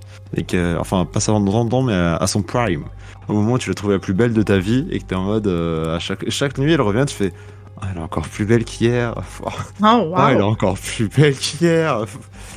[0.79, 2.83] Enfin, pas sa forme d'antan, mais à son prime.
[3.27, 5.15] Au moment où tu l'as trouvée la plus belle de ta vie et que t'es
[5.15, 7.33] en mode, euh, à chaque, chaque nuit, elle revient, tu fais,
[7.81, 9.13] Ah, elle est encore plus belle qu'hier.
[9.45, 9.49] Oh,
[9.83, 12.05] Oh, ah, elle est encore plus belle qu'hier.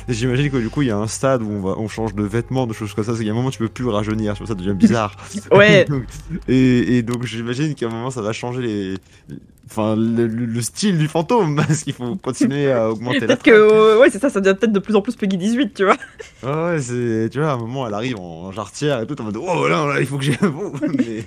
[0.09, 2.15] Et J'imagine que du coup, il y a un stade où on, va, on change
[2.15, 3.11] de vêtements, de choses comme ça.
[3.13, 4.35] C'est qu'il y a un moment tu peux plus rajeunir.
[4.35, 5.15] Je ça devient bizarre.
[5.51, 5.85] Ouais.
[5.89, 6.03] Donc,
[6.47, 8.95] et, et donc, j'imagine qu'à un moment, ça va changer les.
[9.69, 13.43] Enfin, le, le- le style du fantôme, parce qu'il faut continuer à augmenter la Peut-être
[13.43, 15.97] que, ouais, c'est ça, ça devient peut-être de plus en plus Peggy 18, tu vois.
[16.41, 17.29] Ouais, ouais, c'est.
[17.29, 19.85] Tu vois, à un moment, elle arrive en jarretière et tout, en mode Oh là,
[19.93, 20.71] là, il faut que j'ai un bon.
[20.97, 21.25] Mais...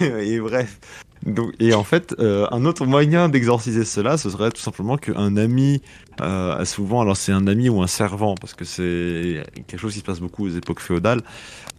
[0.00, 0.78] et bref.
[1.24, 5.36] Donc, et en fait, euh, un autre moyen d'exorciser cela, ce serait tout simplement qu'un
[5.36, 5.82] ami,
[6.22, 9.98] euh, souvent, alors c'est un ami ou un servant, parce que c'est quelque chose qui
[9.98, 11.20] se passe beaucoup aux époques féodales,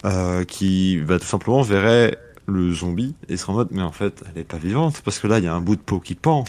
[0.05, 2.17] euh, qui va tout simplement verrait
[2.47, 5.27] le zombie et sera en mode mais en fait elle est pas vivante parce que
[5.27, 6.43] là il y a un bout de peau qui pend.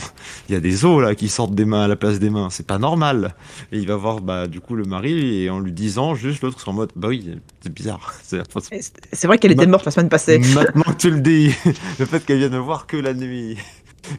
[0.48, 2.48] Il y a des os là qui sortent des mains à la place des mains.
[2.50, 3.34] C'est pas normal.
[3.70, 6.60] Et il va voir bah du coup le mari et en lui disant juste l'autre
[6.60, 8.12] sera en mode bah oui c'est bizarre.
[8.22, 10.38] C'est vrai qu'elle était morte la semaine passée.
[10.54, 11.54] maintenant que tu le dis
[11.98, 13.58] le fait qu'elle vienne me voir que la nuit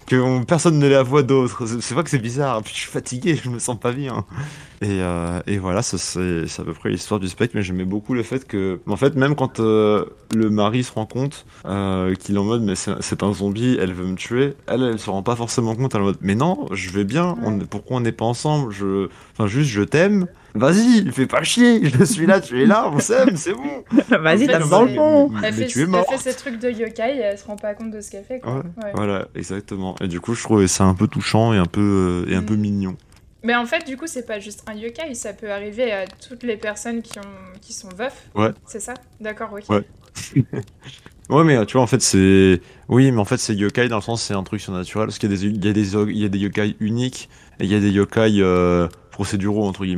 [0.07, 1.65] que on- personne ne la voit d'autre.
[1.81, 2.61] C'est vrai que c'est bizarre.
[2.63, 4.25] Puis je suis fatigué je me sens pas bien.
[4.81, 5.97] Et, euh, et voilà c'est
[6.59, 9.33] à peu près l'histoire du spectre mais j'aimais beaucoup le fait que en fait même
[9.35, 10.05] quand euh,
[10.35, 13.77] le mari se rend compte euh, qu'il est en mode mais c'est c'est un zombie
[13.79, 16.17] elle veut me tuer elle elle se rend pas forcément compte elle est en mode
[16.21, 19.83] mais non je vais bien on, pourquoi on n'est pas ensemble je enfin juste je
[19.83, 23.83] t'aime vas-y fais pas chier je suis là tu es là on s'aime c'est bon
[24.09, 25.31] Vas-y, tape dans le fond.
[25.43, 27.55] Elle fait, tu es elle mort fait ses trucs de yokai et elle se rend
[27.55, 28.39] pas compte de ce qu'elle fait.
[28.39, 28.57] Quoi.
[28.57, 28.91] Ouais, Ouais.
[28.93, 29.95] Voilà, exactement.
[30.01, 32.41] Et du coup, je trouvais ça un peu touchant et un peu, euh, et un
[32.41, 32.45] Mm.
[32.45, 32.95] peu mignon.
[33.43, 36.43] Mais en fait, du coup, c'est pas juste un yokai, ça peut arriver à toutes
[36.43, 37.59] les personnes qui, ont...
[37.61, 38.29] qui sont veufs.
[38.35, 38.51] Ouais.
[38.65, 38.93] C'est ça?
[39.19, 39.69] D'accord, ok.
[39.69, 39.83] Ouais.
[41.29, 42.61] Ouais, mais tu vois, en fait, c'est.
[42.89, 45.07] Oui, mais en fait, c'est yokai dans le sens, c'est un truc surnaturel.
[45.07, 47.29] Parce qu'il y a des, il y a des, il y a des yokai uniques
[47.59, 49.97] et il y a des yokai euh, procéduraux, entre guilles.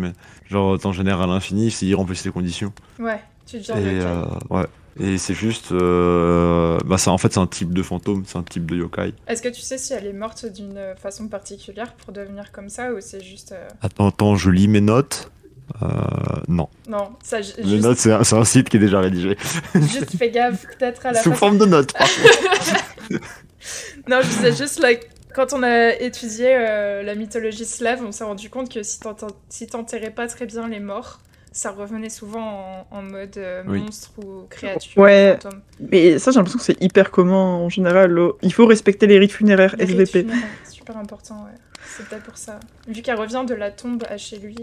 [0.50, 2.72] Genre, t'en génères à l'infini s'ils remplissent les conditions.
[3.00, 4.66] Ouais, tu deviens Et euh, ouais.
[4.98, 8.44] Et c'est juste, euh, bah ça en fait c'est un type de fantôme, c'est un
[8.44, 9.14] type de yokai.
[9.28, 12.94] Est-ce que tu sais si elle est morte d'une façon particulière pour devenir comme ça
[12.94, 13.52] ou c'est juste.
[13.52, 15.32] euh, Attends, attends, je lis mes notes.
[15.82, 15.88] Euh,
[16.48, 19.36] non, Non, ça, mes juste, notes c'est un, un site qui est déjà rédigé.
[19.76, 21.92] juste fais gaffe, peut-être à la Sous forme de notes.
[21.92, 22.08] par
[23.10, 23.20] contre.
[24.08, 28.24] Non, je disais juste, like, quand on a étudié euh, la mythologie slave, on s'est
[28.24, 31.20] rendu compte que si t'enten- si t'enterrais pas très bien les morts,
[31.52, 33.82] ça revenait souvent en, en mode euh, Oui.
[33.82, 35.02] monstre ou créature.
[35.02, 35.38] Ouais.
[35.42, 35.62] fantôme.
[35.92, 38.18] Mais ça, j'ai l'impression que c'est hyper commun en général.
[38.42, 40.22] Il faut respecter les rites funéraires Les rites SVP.
[40.30, 41.58] funéraires, super important, ouais.
[41.98, 42.60] C'est peut-être pour ça.
[42.88, 44.56] Vu qu'elle revient de la tombe à chez lui.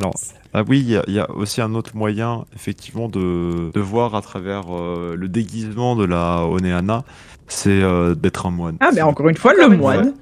[0.00, 0.14] Alors,
[0.52, 3.80] Ah oui, il y a- il y, a aussi un autre moyen, effectivement, de, de
[3.80, 7.04] voir à travers euh, le déguisement de la Oneana,
[7.46, 8.76] c'est euh, d'être un moine.
[8.80, 10.14] Ah, mais encore une fois, Encore le moine.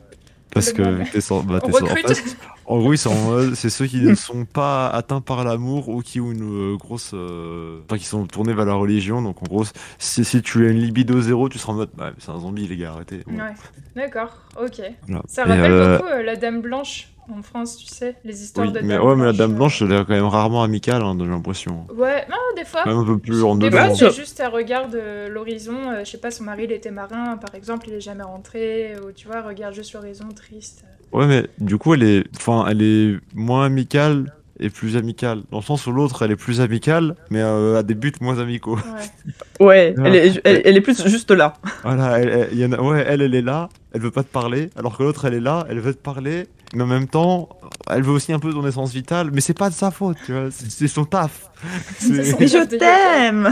[0.52, 2.24] Parce le que t'es sans- bah, On t'es sans- en, fait,
[2.66, 5.88] en gros, ils sont en mode- c'est ceux qui ne sont pas atteints par l'amour
[5.90, 9.22] ou qui ont une euh, grosse, euh, enfin, qui sont tournés vers la religion.
[9.22, 9.64] Donc en gros,
[9.98, 12.66] si, si tu as une libido zéro, tu seras en mode, bah, c'est un zombie,
[12.66, 13.22] les gars, arrêtez.
[13.26, 13.54] Ouais,
[13.94, 14.80] d'accord, ok.
[15.06, 15.22] voilà.
[15.28, 18.66] Ça Et, rappelle euh, beaucoup euh, la Dame Blanche en France, tu sais, les histoires
[18.66, 21.02] oui, de mais Dame ouais, mais la Dame Blanche, elle est quand même rarement amicale,
[21.02, 21.86] hein, j'ai l'impression.
[21.94, 22.84] Ouais, non, des fois.
[22.86, 25.76] Même un peu plus en Des fois, c'est juste, elle regarde euh, l'horizon.
[25.90, 28.94] euh, je sais pas, son mari, il était marin, par exemple, il est jamais rentré.
[29.06, 30.84] Ou tu vois, elle regarde juste l'horizon, triste.
[31.12, 35.42] Ouais, mais du coup, elle est, enfin, elle est moins amicale et plus amicale.
[35.50, 38.38] Dans le sens où l'autre, elle est plus amicale, mais euh, à des buts moins
[38.38, 38.76] amicaux.
[38.76, 39.32] Ouais.
[39.66, 41.54] Ouais, elle est, elle, elle est plus juste là.
[41.82, 44.22] Voilà, elle, elle- il y en a- ouais, elle, elle est là, elle veut pas
[44.22, 47.08] te parler, alors que l'autre, elle est là, elle veut te parler, mais en même
[47.08, 47.48] temps,
[47.90, 50.32] elle veut aussi un peu ton essence vitale, mais c'est pas de sa faute, tu
[50.32, 51.50] vois, c'est son taf.
[52.08, 53.50] Mais je t'aime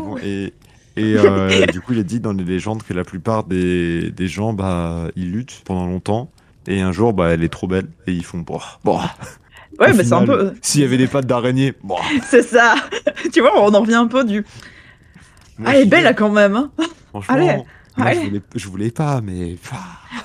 [0.00, 0.52] bon, et,
[0.96, 4.26] et, euh, du coup, il est dit dans les légendes que la plupart des, des
[4.26, 6.30] gens, bah, ils luttent pendant longtemps,
[6.66, 8.98] et un jour, bah, elle est trop belle, et ils font, bon, bon.
[9.80, 10.52] Ouais, Au mais c'est un peu.
[10.60, 11.96] S'il y avait des pattes d'araignée, bon.
[12.28, 12.74] C'est ça
[13.32, 14.44] Tu vois, on en revient un peu du.
[15.58, 16.70] moi, Ah, elle est belle là quand même, hein
[17.08, 17.46] Franchement, Allez,
[17.96, 18.20] moi, allez.
[18.20, 19.56] Je, voulais, je voulais pas, mais.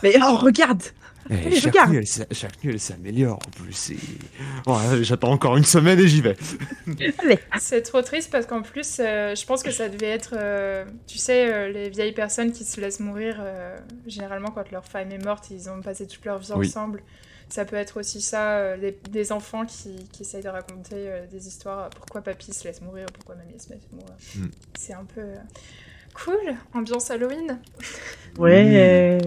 [0.03, 0.83] Mais oh, regarde
[1.29, 1.89] eh, Allez, chaque, regarde.
[1.91, 3.91] nuit, elle, chaque nuit, elle s'améliore en plus.
[4.65, 6.35] Ouais, J'attends encore une semaine et j'y vais.
[7.59, 11.17] C'est trop triste parce qu'en plus, euh, je pense que ça devait être, euh, tu
[11.17, 15.23] sais, euh, les vieilles personnes qui se laissent mourir, euh, généralement quand leur femme est
[15.23, 16.67] morte, ils ont passé toute leur vie Oui.
[16.67, 17.01] ensemble.
[17.49, 21.25] Ça peut être aussi ça, euh, des, des enfants qui, qui essayent de raconter euh,
[21.31, 24.13] des histoires, pourquoi papy se laisse mourir, pourquoi mamie se laisse mourir.
[24.35, 24.47] Mm.
[24.77, 25.35] C'est un peu euh,
[26.13, 27.57] cool, ambiance Halloween.
[28.37, 29.17] Ouais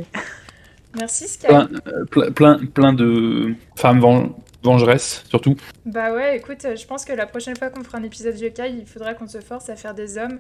[0.99, 1.47] Merci Sky.
[1.47, 4.31] Plein, euh, plein, plein, plein de femmes ven-
[4.63, 5.57] vengeresses, surtout.
[5.87, 8.71] Bah ouais, écoute, euh, je pense que la prochaine fois qu'on fera un épisode yokai,
[8.81, 10.39] il faudra qu'on se force à faire des hommes.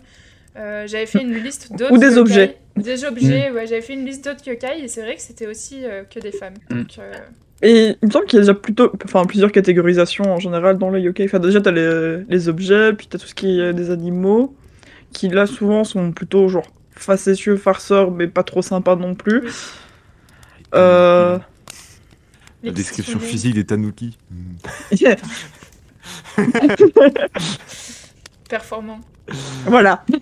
[0.56, 2.18] Euh, j'avais fait une liste d'autres Ou des yokai.
[2.18, 2.56] objets.
[2.76, 5.84] Des objets, ouais, j'avais fait une liste d'autres yokai et c'est vrai que c'était aussi
[5.84, 6.54] euh, que des femmes.
[6.70, 6.76] Mm.
[6.78, 7.12] Donc, euh,
[7.62, 10.90] Et il me semble qu'il y a déjà plutôt, enfin, plusieurs catégorisations en général dans
[10.90, 11.26] les yokai.
[11.26, 14.54] Enfin, déjà, t'as les, les objets, puis t'as tout ce qui est des animaux,
[15.12, 19.42] qui là souvent sont plutôt genre facétieux, farceurs, mais pas trop sympas non plus.
[19.44, 19.50] Oui.
[20.74, 21.38] Euh...
[22.62, 24.18] La description physique des tanuki.
[28.48, 29.00] performants.
[29.66, 30.04] voilà.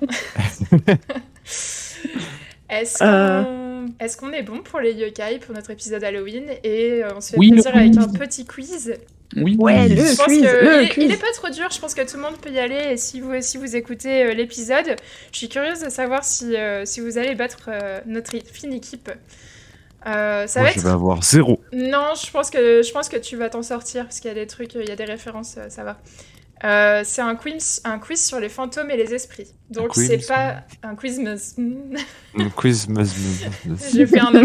[2.71, 3.43] Est-ce Euh.
[3.45, 7.21] qu'on est, qu'on est bon pour les yokai pour notre épisode Halloween et euh, on
[7.23, 8.93] se fait Oui, plaisir avec un petit quiz
[9.37, 9.57] Oui.
[9.59, 11.05] Ouais, le Je pense quiz, que le il, est- quiz.
[11.07, 12.93] il est pas trop dur, je pense que tout le monde peut y aller.
[12.93, 14.97] Et si vous, si vous écoutez euh, l'épisode,
[15.33, 19.11] je suis curieuse de savoir si, euh, si vous allez battre euh, notre fine équipe.
[20.07, 21.61] Euh, ça Moi, va je vais avoir zéro.
[21.73, 24.35] Non, je pense que je pense que tu vas t'en sortir parce qu'il y a
[24.35, 25.99] des trucs, il y a des références, euh, ça va.
[26.65, 29.55] Euh, c'est un quiz, un quiz sur les fantômes et les esprits.
[29.71, 30.09] Donc quiz.
[30.09, 32.89] c'est pas un quiz, Un quiz,
[33.93, 34.33] j'ai fait un.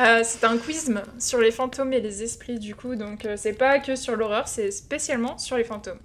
[0.00, 3.52] Euh, c'est un quiz sur les fantômes et les esprits du coup, donc euh, c'est
[3.54, 5.98] pas que sur l'horreur, c'est spécialement sur les fantômes.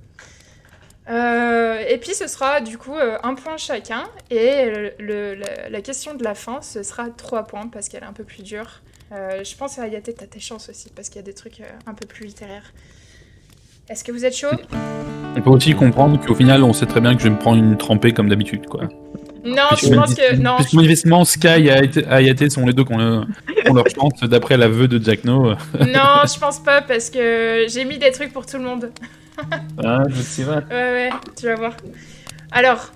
[1.09, 5.69] Euh, et puis ce sera du coup euh, un point chacun et le- le- la,
[5.69, 8.41] la question de la fin ce sera trois points parce qu'elle est un peu plus
[8.41, 8.81] dure.
[9.11, 11.61] Euh, je pense à Ayate, t'as tes chances aussi parce qu'il y a des trucs
[11.85, 12.71] un peu plus littéraires.
[13.89, 14.47] Est-ce que vous êtes chaud?
[15.35, 17.57] On peut aussi comprendre qu'au final, on sait très bien que je vais me prendre
[17.57, 18.83] une trempée comme d'habitude, quoi.
[19.43, 20.55] Non, Puisque je pense que non.
[20.55, 23.23] Puisque manifestement, Sky et Ayate- Ayate sont les deux qui ont, le-
[23.73, 25.49] leur chance d'après l'aveu de Jack No.
[25.81, 28.91] Non, je pense pas parce que j'ai mis des trucs pour tout le monde.
[29.83, 30.59] Ah, je sais pas.
[30.69, 31.73] Ouais, ouais, tu vas voir.
[32.51, 32.91] Alors.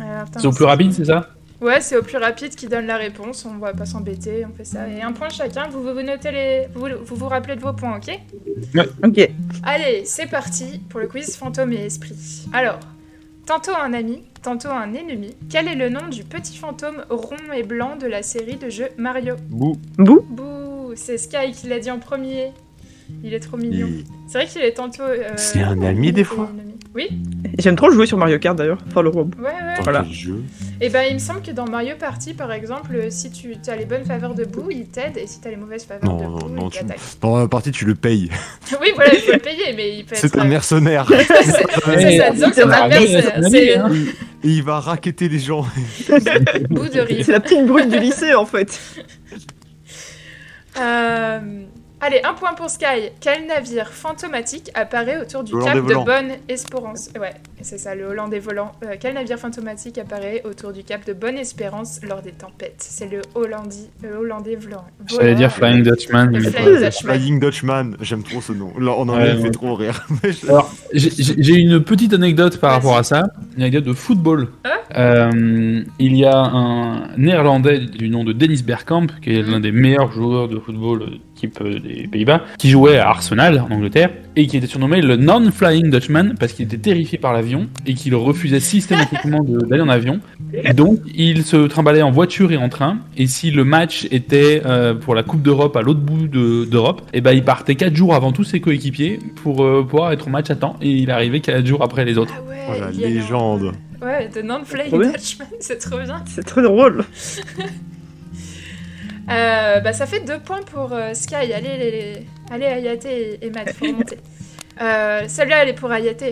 [0.00, 1.28] euh, C'est au plus rapide, c'est ça?
[1.60, 3.44] Ouais, c'est au plus rapide qui donne la réponse.
[3.44, 4.88] On va pas s'embêter, on fait ça.
[4.88, 5.68] Et un point chacun.
[5.68, 8.20] Vous vous, vous notez les, vous, vous vous rappelez de vos points, ok?
[9.04, 9.30] Ok.
[9.64, 12.46] Allez, c'est parti pour le quiz fantôme et esprit.
[12.52, 12.78] Alors,
[13.44, 15.34] tantôt un ami, tantôt un ennemi.
[15.50, 18.90] Quel est le nom du petit fantôme rond et blanc de la série de jeux
[18.96, 19.34] Mario?
[19.48, 19.76] Bouh.
[19.96, 22.52] Bouh Bouh, c'est Sky qui l'a dit en premier.
[23.24, 23.88] Il est trop mignon.
[23.88, 25.02] Il- C'est vrai qu'il est tantôt.
[25.02, 26.50] euh, C'est un ami, des fois.
[26.94, 27.08] Oui
[27.58, 28.78] J'aime trop jouer sur Mario Kart d'ailleurs.
[28.88, 29.36] Enfin, le robot.
[29.38, 29.76] Ouais, ouais.
[29.76, 30.04] Dans Voilà.
[30.80, 33.76] Et ben, il me semble que dans Mario Party, par exemple, euh, si tu as
[33.76, 36.16] les bonnes faveurs de boue, il t'aide, et si tu as les mauvaises faveurs Non,
[36.16, 37.00] de non, boue, non, il tu- t'attaque.
[37.20, 38.30] Pendant la partie, tu le payes.
[38.80, 40.20] oui, voilà, il faut le payer, mais il peut être.
[40.20, 41.06] C'est un mercenaire.
[41.08, 43.90] c'est c'est ça, disons que c'est un mercenaire.
[44.44, 45.66] Et il va raqueter les gens.
[46.70, 47.24] bout de riz.
[47.24, 48.80] C'est la petite brute du lycée en fait.
[50.80, 51.40] Euh,
[52.00, 53.10] Allez, un point pour Sky.
[53.20, 56.04] Quel navire fantomatique apparaît autour du Le cap de volant.
[56.04, 57.10] Bonne Espérance?
[57.20, 58.70] Ouais, c'est ça, le Hollandais volant.
[58.84, 62.76] Euh, quel navire fantomatique apparaît autour du cap de Bonne Espérance lors des tempêtes?
[62.78, 64.84] C'est le Hollandais, le Hollandais volant.
[65.06, 66.30] J'allais dire Flying Dutchman.
[66.30, 67.14] Mais Flying Dutchman.
[67.16, 68.72] Flying Dutchman, j'aime trop ce nom.
[68.78, 69.42] Là, on en Ouais, a ouais.
[69.42, 70.06] fait trop rire.
[70.48, 73.24] Alors, j'ai- une petite anecdote par rapport à ça,
[73.56, 74.48] une anecdote de football.
[74.62, 74.68] Ah.
[74.96, 79.72] Euh, il y a un néerlandais du nom de Dennis Bergkamp, qui est l'un des
[79.72, 84.46] meilleurs joueurs de football type euh, des Pays-Bas, qui jouait à Arsenal en Angleterre, et
[84.46, 88.60] qui était surnommé le Non-Flying Dutchman, parce qu'il était terrifié par l'avion, et qu'il refusait
[88.60, 90.20] systématiquement d'aller en avion.
[90.52, 94.62] Et donc, il se trimballait en voiture et en train, et si le match était
[94.66, 97.94] euh, pour la Coupe d'Europe à l'autre bout de- d'Europe, et ben il partait 4
[97.94, 101.10] jours avant tous ses coéquipiers pour euh, pouvoir être au match à temps, et il
[101.10, 102.34] arrivait 4 jours après les autres.
[102.36, 103.72] Ah ouais, Oh, la légende.
[104.02, 105.02] Ouais, de Non-Flying Trop.
[105.02, 106.22] Dutchman, c'est trop bien.
[106.26, 107.02] C'est très drôle.
[109.30, 111.34] Euh, bah, ça fait deux points pour euh, Sky.
[111.34, 114.18] Allez, les, les- allez Ayate et, et Matt, faut remonter.
[114.80, 116.22] Euh, Celle-là, elle est pour Ayate.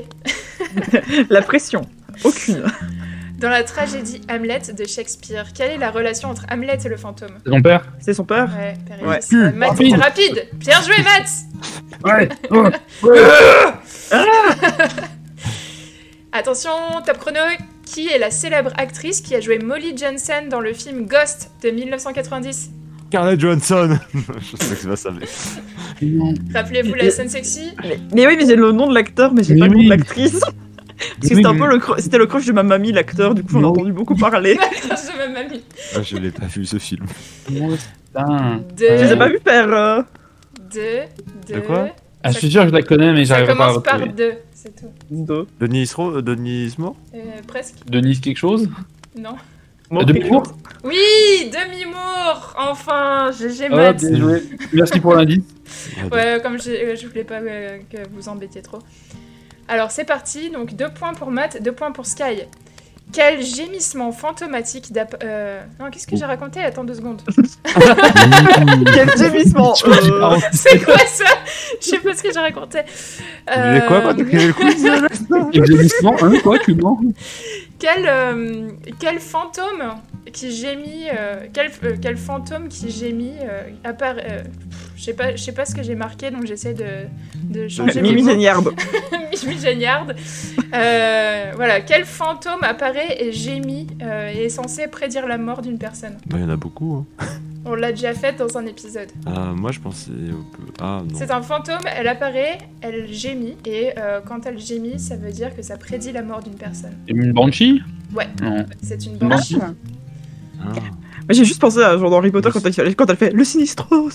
[1.31, 1.83] La pression.
[2.23, 2.63] Aucune.
[3.41, 7.33] Dans la tragédie Hamlet de Shakespeare, quelle est la relation entre Hamlet et le fantôme?
[7.45, 7.85] C'est ton père?
[7.99, 8.49] C'est son père?
[8.57, 9.05] Ouais, Pérez.
[9.05, 9.19] Ouais.
[9.35, 9.91] Euh, Matt, Rapide.
[9.97, 11.29] t'es rapide Bien joué, Matt
[12.05, 12.29] Ouais
[16.33, 16.71] Attention,
[17.05, 17.41] top chrono
[17.85, 21.71] Qui est la célèbre actrice qui a joué Molly Jensen dans le film Ghost de
[21.71, 22.71] 1990
[23.11, 23.99] Carla Johansson.
[24.15, 25.27] je sais que c'est pas ça, mais.
[26.55, 29.57] Rappelez-vous la scène sexy mais, mais oui, mais j'ai le nom de l'acteur, mais j'ai
[29.57, 30.41] pas le nom de l'actrice.
[30.41, 33.53] Parce que c'était un peu le, c'était le crush de ma mamie, l'acteur, du coup
[33.53, 33.69] j'en ai Non.
[33.71, 34.59] entendu beaucoup parler.
[34.83, 35.63] Je même mamie.
[35.95, 37.05] Ah, je l'ai pas vu ce film.
[37.47, 38.63] Putain.
[38.77, 39.73] Deux, Je les ai pas vu faire.
[39.73, 40.03] euh,
[40.73, 41.01] deux,
[41.47, 41.55] deux.
[41.57, 41.89] De quoi?
[42.23, 43.95] Ah, je suis sûr que je la connais, mais Ça j'arrive pas à commence par
[44.01, 44.15] retrouver.
[44.15, 44.91] deux, c'est tout.
[45.11, 46.21] de- Denis Ro...
[46.23, 48.69] Denis Mo Euh, presque Denise quelque chose?
[49.19, 49.37] Non.
[49.91, 50.55] Moi, De quelque Moore chose.
[50.85, 53.97] Oui, demi-mour Enfin, GG Ah, Matt.
[54.05, 54.43] bien joué.
[54.73, 55.43] Merci pour l'indice.
[56.13, 58.79] Ouais, comme je, euh, je voulais pas euh, que vous embêtiez trop.
[59.69, 62.43] Alors c'est parti, donc deux points pour Matt, deux points pour Sky.
[63.13, 65.17] Quel gémissement fantomatique d'ap...
[65.23, 66.61] euh, Non, qu'est-ce que j'ai raconté?
[66.61, 67.23] Attends deux secondes.
[68.95, 69.75] Quel gémissement.
[69.87, 71.25] Euh, C'est quoi ça?
[71.81, 72.81] Je sais pas ce que j'ai raconté.
[73.47, 74.87] Mais quoi, Euh, quel quiz?
[75.55, 77.01] Exémissement, hein, quoi, tu mens?
[77.79, 80.01] Quel, euh, quel fantôme
[80.33, 84.45] qui gémit, euh, quel, euh, quel fantôme qui gémit euh, apparaît.
[84.97, 86.85] Je sais pas, je sais pas ce que j'ai marqué, donc j'essaie de,
[87.45, 88.31] de changer mes Mimi mots.
[88.31, 88.63] Géniard.
[88.63, 88.73] Mimi.
[90.75, 95.79] Euh, voilà, quel fantôme apparaît et gémit euh, et est censé prédire la mort d'une
[95.79, 96.17] personne?
[96.27, 97.07] Bah, il y en a beaucoup.
[97.21, 97.25] Hein.
[97.65, 99.09] On l'a déjà fait dans un épisode.
[99.27, 100.13] Ah, moi, je pensais.
[100.81, 101.03] Ah.
[101.15, 105.55] C'est un fantôme, elle apparaît, elle gémit, et euh, quand elle gémit, ça veut dire
[105.55, 106.95] que ça prédit la mort d'une personne.
[107.09, 107.83] Une banshee?
[108.15, 108.29] Ouais.
[108.83, 109.29] C'est une Non.
[109.29, 109.59] banshee.
[110.63, 110.73] Ah.
[111.29, 114.11] J'ai juste pensé à genre dans Harry Potter quand elle, quand elle fait le Sinistros.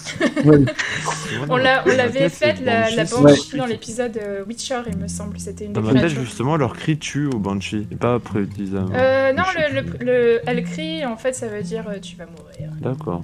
[1.50, 5.40] On l'avait tête, fait c'est la, la Banshee, dans l'épisode euh, Witcher, il me semble.
[5.40, 7.88] C'était une Dans des ma tête, justement, leur cri tue au Banshee.
[7.92, 8.20] Et pas
[8.82, 8.92] mort.
[8.96, 12.26] Euh, non, le, le, le- elle crie, en fait, ça veut dire euh, tu vas
[12.26, 13.24] mourir, D'accord.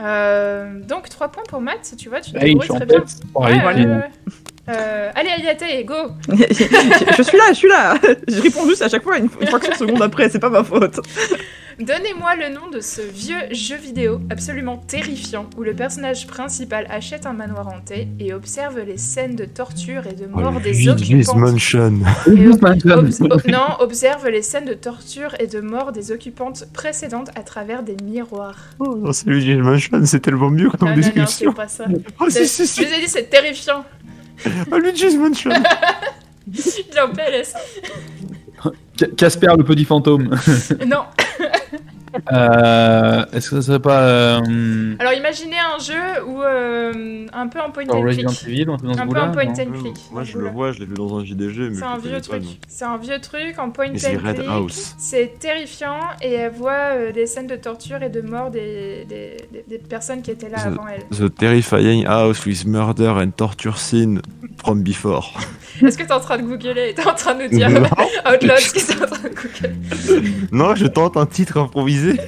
[0.00, 3.04] Euh, donc 3 points pour Matt, tu vois, tu te je débrouilles très bien.
[3.34, 4.10] Ouais, ouais, ouais.
[4.72, 5.94] Euh, allez, Ayate, go
[6.28, 7.94] je suis là, je suis là.
[8.28, 10.64] Je réponds juste à chaque fois une, une fraction de seconde après, c'est pas ma
[10.64, 11.00] faute.
[11.80, 17.24] Donnez-moi le nom de ce vieux jeu vidéo absolument terrifiant où le personnage principal achète
[17.24, 20.88] un manoir hanté et observe les scènes de torture et de Oh, mort des Luigi's
[21.28, 21.38] occupants.
[21.38, 21.94] Mansion.
[22.26, 22.62] Et ob-
[23.30, 27.82] ob- non, observe les scènes de torture et de mort des occupantes précédentes à travers
[27.82, 28.58] des miroirs.
[28.78, 31.52] Oh, non, c'est Luigi's Mansion, c'est tellement mieux comme non, non, non, c'est description.
[31.54, 31.86] pas ça.
[32.20, 32.92] Oh, C'est- si, si, Je si.
[32.92, 33.84] vous ai dit, c'est terrifiant.
[34.70, 35.50] Oh, Luigi's Mansion.
[36.52, 37.54] Il est en PLS.
[38.98, 40.36] Ca- Casper le petit fantôme.
[40.86, 41.04] Non.
[42.32, 47.60] Euh, Est-ce que ça serait pas euh, Alors imaginez un jeu où euh, un peu
[47.60, 48.26] en point and click.
[48.46, 49.96] Evil ou un truc dans Un peu en point and click.
[50.10, 52.42] Moi, je le vois, je l'ai vu dans un JDG, mais C'est un vieux truc.
[52.68, 54.74] C'est un vieux truc en point and click.
[54.98, 59.36] C'est terrifiant et elle voit euh, des scènes de torture et de mort des, des,
[59.52, 61.04] des- des personnes qui étaient là The- avant elle.
[61.16, 64.20] The terrifying house with murder and torture scene
[64.62, 65.32] from before.
[65.86, 66.94] Est-ce que t'es en train de googler?
[66.94, 67.80] T'es en train de nous dire non,
[68.32, 72.20] Outloud ce que t'es en train de googler non, je tente un titre improvisé.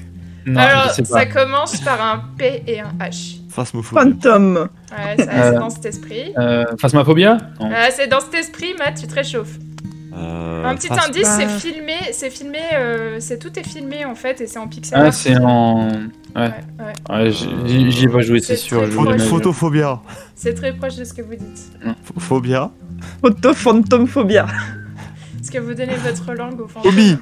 [0.46, 3.36] Non, Alors je sais ça commence par un P et un H.
[3.50, 4.00] Phasmophobie.
[4.02, 4.56] Phantom.
[4.56, 5.52] Ouais, ça- Euh.
[5.52, 6.32] c'est dans cet esprit.
[6.36, 7.38] Euh, Phasmophobia.
[7.60, 9.56] Ah, c'est dans cet esprit, Matt, tu te réchauffes.
[10.16, 14.40] Euh, Un petit indice, c'est filmé, c'est filmé, euh, c'est tout est filmé en fait
[14.40, 15.88] et c'est en pixel Ah, c'est en.
[16.34, 16.42] Ouais.
[16.78, 17.24] Ouais, ouais.
[17.24, 18.86] Ouais, j'y ai pas joué, c'est sûr.
[18.88, 20.00] Photophobia.
[20.34, 21.70] C'est très proche de ce que vous dites.
[21.80, 22.70] Ph- Phobia.
[23.20, 24.46] Photo Phantomphobia.
[25.40, 27.18] Est-ce que vous donnez votre langue au fantôme Phobie.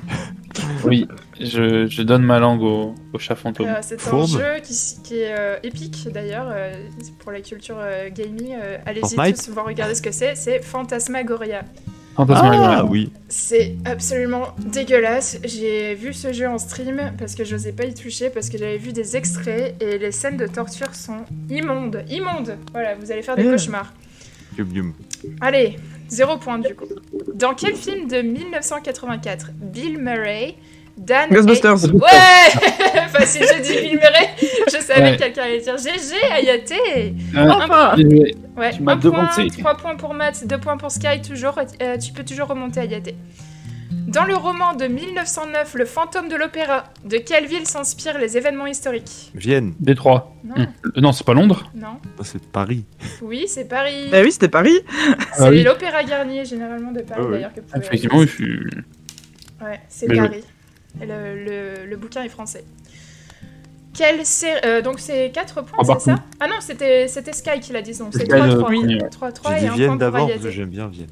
[0.85, 1.09] Oui,
[1.41, 3.67] je, je donne ma langue au, au chat fantôme.
[3.67, 4.29] Euh, c'est un Fourbe.
[4.29, 6.73] jeu qui, est euh, épique d'ailleurs euh,
[7.21, 8.55] pour la culture euh, gaming.
[8.61, 10.35] euh, Allez-y tous voir regarder ce que c'est.
[10.35, 11.63] C'est Phantasmagoria.
[12.17, 12.79] Fantasmagoria.
[12.81, 13.11] Ah oui.
[13.29, 15.39] C'est absolument dégueulasse.
[15.45, 18.77] J'ai vu ce jeu en stream parce que j'osais pas y toucher parce que j'avais
[18.79, 22.05] vu des extraits et les scènes de torture sont immondes.
[22.11, 23.53] Immondes Voilà, vous allez faire des Euh.
[23.53, 23.93] cauchemars.
[24.59, 24.93] Yum, yum.
[25.41, 26.85] Allez, zéro point du coup.
[27.35, 30.57] Dans quel film de 1984 Bill Murray,
[30.97, 31.93] Dan Ghostbusters.
[31.95, 32.01] Ouais
[33.07, 34.31] Enfin, si je dis Bill Murray,
[34.69, 35.13] je savais Ouais.
[35.17, 36.73] que quelqu'un allait dire GG, Ayate
[37.35, 37.95] Euh, Enfin.
[38.57, 39.47] Ouais, Tu m'as un point, devancé.
[39.59, 43.11] 3 points pour Matt, 2 points pour Sky, toujours, euh, tu peux toujours remonter Ayate.
[44.09, 48.67] Dans le roman de 1909, Le fantôme de l'opéra, de quelle ville s'inspirent les événements
[48.67, 49.31] historiques?
[49.35, 49.75] Vienne.
[49.81, 50.35] Détroit.
[50.45, 50.67] Non, Hum.
[50.97, 51.71] Euh, Non, c'est pas Londres.
[51.75, 51.99] non.
[52.19, 52.85] Ça, C'est Paris.
[53.23, 54.09] Oui, c'est Paris.
[54.11, 54.81] Bah oui, c'était Paris.
[55.35, 55.63] C'est Ah oui.
[55.63, 57.33] l'opéra Garnier, généralement, de Paris, Ah oui.
[57.33, 57.53] d'ailleurs.
[57.55, 58.61] que Effectivement, je suis.
[59.63, 60.43] Ouais, c'est Paris.
[61.01, 62.65] Le, le- le bouquin est français.
[63.95, 64.59] Quelle série...
[64.65, 66.17] euh, donc c'est 4 points, Ah, c'est ça?
[66.41, 68.61] Ah non, c'était c'était Sky qui l'a dit, donc c'est Sky, le 3-3.
[68.63, 69.09] premier, ouais.
[69.09, 71.09] 3-3 J'ai et un Vienne d'abord parce que j'aime bien Vienne.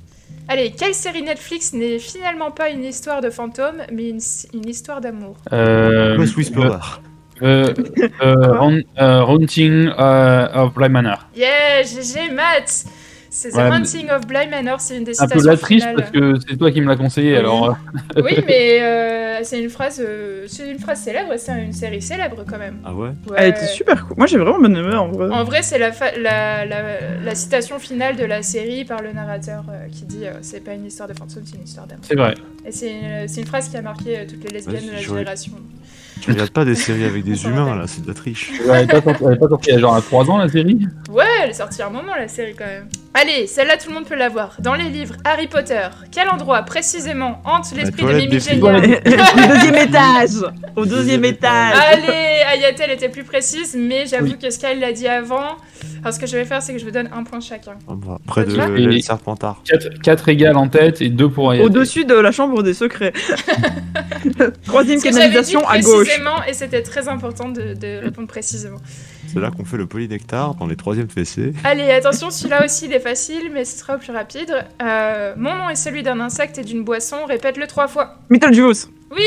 [0.49, 4.19] Allez, quelle série Netflix n'est finalement pas une histoire de fantôme, mais une,
[4.55, 5.37] une histoire d'amour?
[5.53, 6.71] Euh, West Whisperer.
[7.43, 7.73] euh,
[8.23, 11.27] euh, euh, Haunting euh, of Bly Manor.
[11.37, 12.85] Yeah, GG, Matt
[13.33, 15.97] C'est The Ouais, of Bly Manor, c'est une des Un peu citations la triche finales.
[15.97, 17.39] parce que c'est toi qui me l'as conseillé, Oui.
[17.39, 17.69] alors.
[18.17, 22.03] euh, Oui, mais euh, c'est une phrase, euh, c'est une phrase célèbre, c'est une série
[22.03, 22.79] célèbre quand même.
[22.85, 23.11] Ah ouais?
[23.29, 23.37] Ouais.
[23.37, 24.17] Elle était super cool.
[24.19, 25.31] Moi, j'ai vraiment bien aimé en vrai.
[25.31, 26.83] En vrai, c'est la, la, la,
[27.23, 30.75] la citation finale de la série par le narrateur euh, qui dit euh, c'est pas
[30.75, 32.05] une histoire de fantôme, c'est une histoire d'amour.
[32.07, 32.35] C'est vrai.
[32.67, 34.93] Et c'est une, c'est une phrase qui a marqué euh, toutes les lesbiennes Ouais, de
[34.97, 35.53] la génération.
[36.21, 38.51] Tu regardes pas des séries avec des humains là, c'est de la triche.
[38.65, 40.39] Elle avait pas sorti, elle avait pas sorti il y a genre à 3 ans
[40.39, 40.79] la série?
[41.11, 42.89] Ouais, elle est sortie à un moment la série quand même.
[43.15, 44.57] Allez, celle-là tout le monde peut la voir.
[44.61, 48.41] Dans les livres Harry Potter, quel endroit précisément hante l'esprit de Mimi.
[48.41, 50.53] Génial Au deuxième étage.
[50.77, 51.77] Au deuxième étage.
[51.93, 54.39] Allez, Ayatel était plus précise, mais j'avoue Oui.
[54.39, 55.57] que Sky l'a dit avant.
[56.03, 57.73] Alors ce que je vais faire, c'est que je vous donne un point chacun.
[57.89, 59.63] Ah bah, Près de Serpentard.
[60.03, 61.67] 4, égales en tête et 2 pour Ayate.
[61.67, 63.13] Au-dessus de la chambre des secrets.
[64.67, 66.10] Troisième canalisation à gauche.
[66.49, 68.79] Et c'était très important de, de répondre précisément.
[69.33, 71.53] C'est là qu'on fait le polynectar dans les troisièmes fessées.
[71.65, 74.53] Allez, attention, celui-là aussi il est facile, mais ce sera au plus rapide.
[74.83, 78.17] Euh, mon nom est celui d'un insecte et d'une boisson, répète-le trois fois.
[78.31, 78.89] Beetlejuice.
[79.13, 79.25] Oui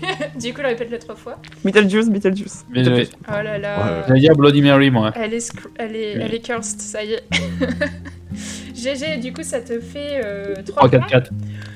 [0.40, 1.38] Du coup, répète-le trois fois.
[1.64, 2.64] Beetlejuice, Beetlejuice.
[2.70, 3.78] Mais j'avais- Oh là là.
[3.78, 4.02] Ouais.
[4.08, 5.12] J'allais dire Bloody Mary, moi.
[5.14, 6.22] Elle est, elle est, Oui.
[6.24, 7.22] elle est cursed, ça y est.
[8.76, 10.98] GG, du coup, ça te fait euh, 3 3, points.
[11.08, 11.30] 4, 4.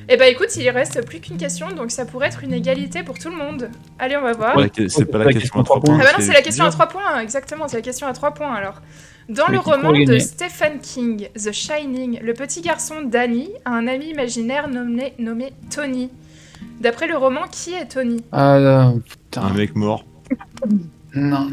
[0.09, 3.19] Et bah écoute, il reste plus qu'une question, donc ça pourrait être une égalité pour
[3.19, 3.71] tout le monde.
[3.99, 4.57] Allez, on va voir.
[4.57, 5.99] Ouais, C'est pas la question à 3 points.
[6.01, 6.75] Ah bah non, c'est la question à dire.
[6.79, 8.83] 3 points, exactement, c'est la question à 3 points alors.
[9.29, 14.07] Dans le roman de Stephen King, The Shining, le petit garçon Danny a un ami
[14.11, 16.11] imaginaire nommé, nommé Tony.
[16.81, 18.25] D'après le roman, qui est Tony?
[18.33, 19.51] Ah, Un putain.
[19.51, 20.05] mec mort.
[21.15, 21.49] Non,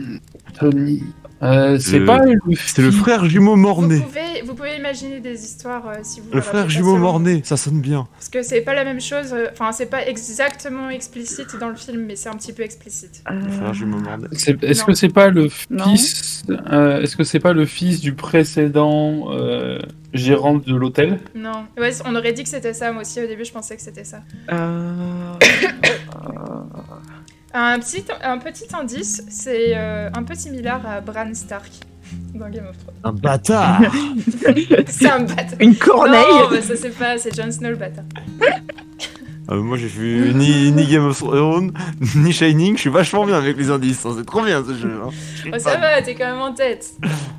[0.60, 1.04] Tony.
[1.44, 2.40] Euh, c'est Le- pas le.
[2.56, 4.00] C'est le frère jumeau vous mort-né.
[4.00, 7.58] pouvez, vous pouvez imaginer des histoires euh, si vous Le vous frère jumeau mort-né, ça
[7.58, 8.08] sonne bien.
[8.14, 11.76] Parce que c'est pas la même chose, euh, enfin c'est pas exactement explicite dans le
[11.76, 13.22] film, mais c'est un petit peu explicite.
[13.30, 14.28] Le frère jumeau mort-né.
[14.32, 14.86] C'est- Est-ce Non.
[14.88, 19.78] que c'est pas le fils euh, Est-ce que c'est pas le fils du précédent euh,
[20.16, 21.20] gérant de l'hôtel?
[21.36, 23.82] Non, ouais, on aurait dit que c'était ça, moi aussi au début je pensais que
[23.84, 24.22] c'était ça.
[27.54, 31.70] Un petit, un petit indice, c'est euh, un peu similaire à Bran Stark
[32.34, 32.96] dans Game of Thrones.
[33.04, 33.82] Un bâtard
[34.88, 35.60] C'est un bâtard.
[35.60, 36.24] Une corneille.
[36.30, 38.06] Non, bah ça c'est pas, c'est Jon Snow le bâtard.
[39.50, 41.72] Euh, Moi j'ai vu ni, ni Game of Thrones,
[42.16, 44.92] ni Shining, je suis vachement bien avec les indices, hein, c'est trop bien ce jeu.
[45.06, 45.10] hein.
[45.54, 46.86] Oh, ça va, t'es quand même en tête.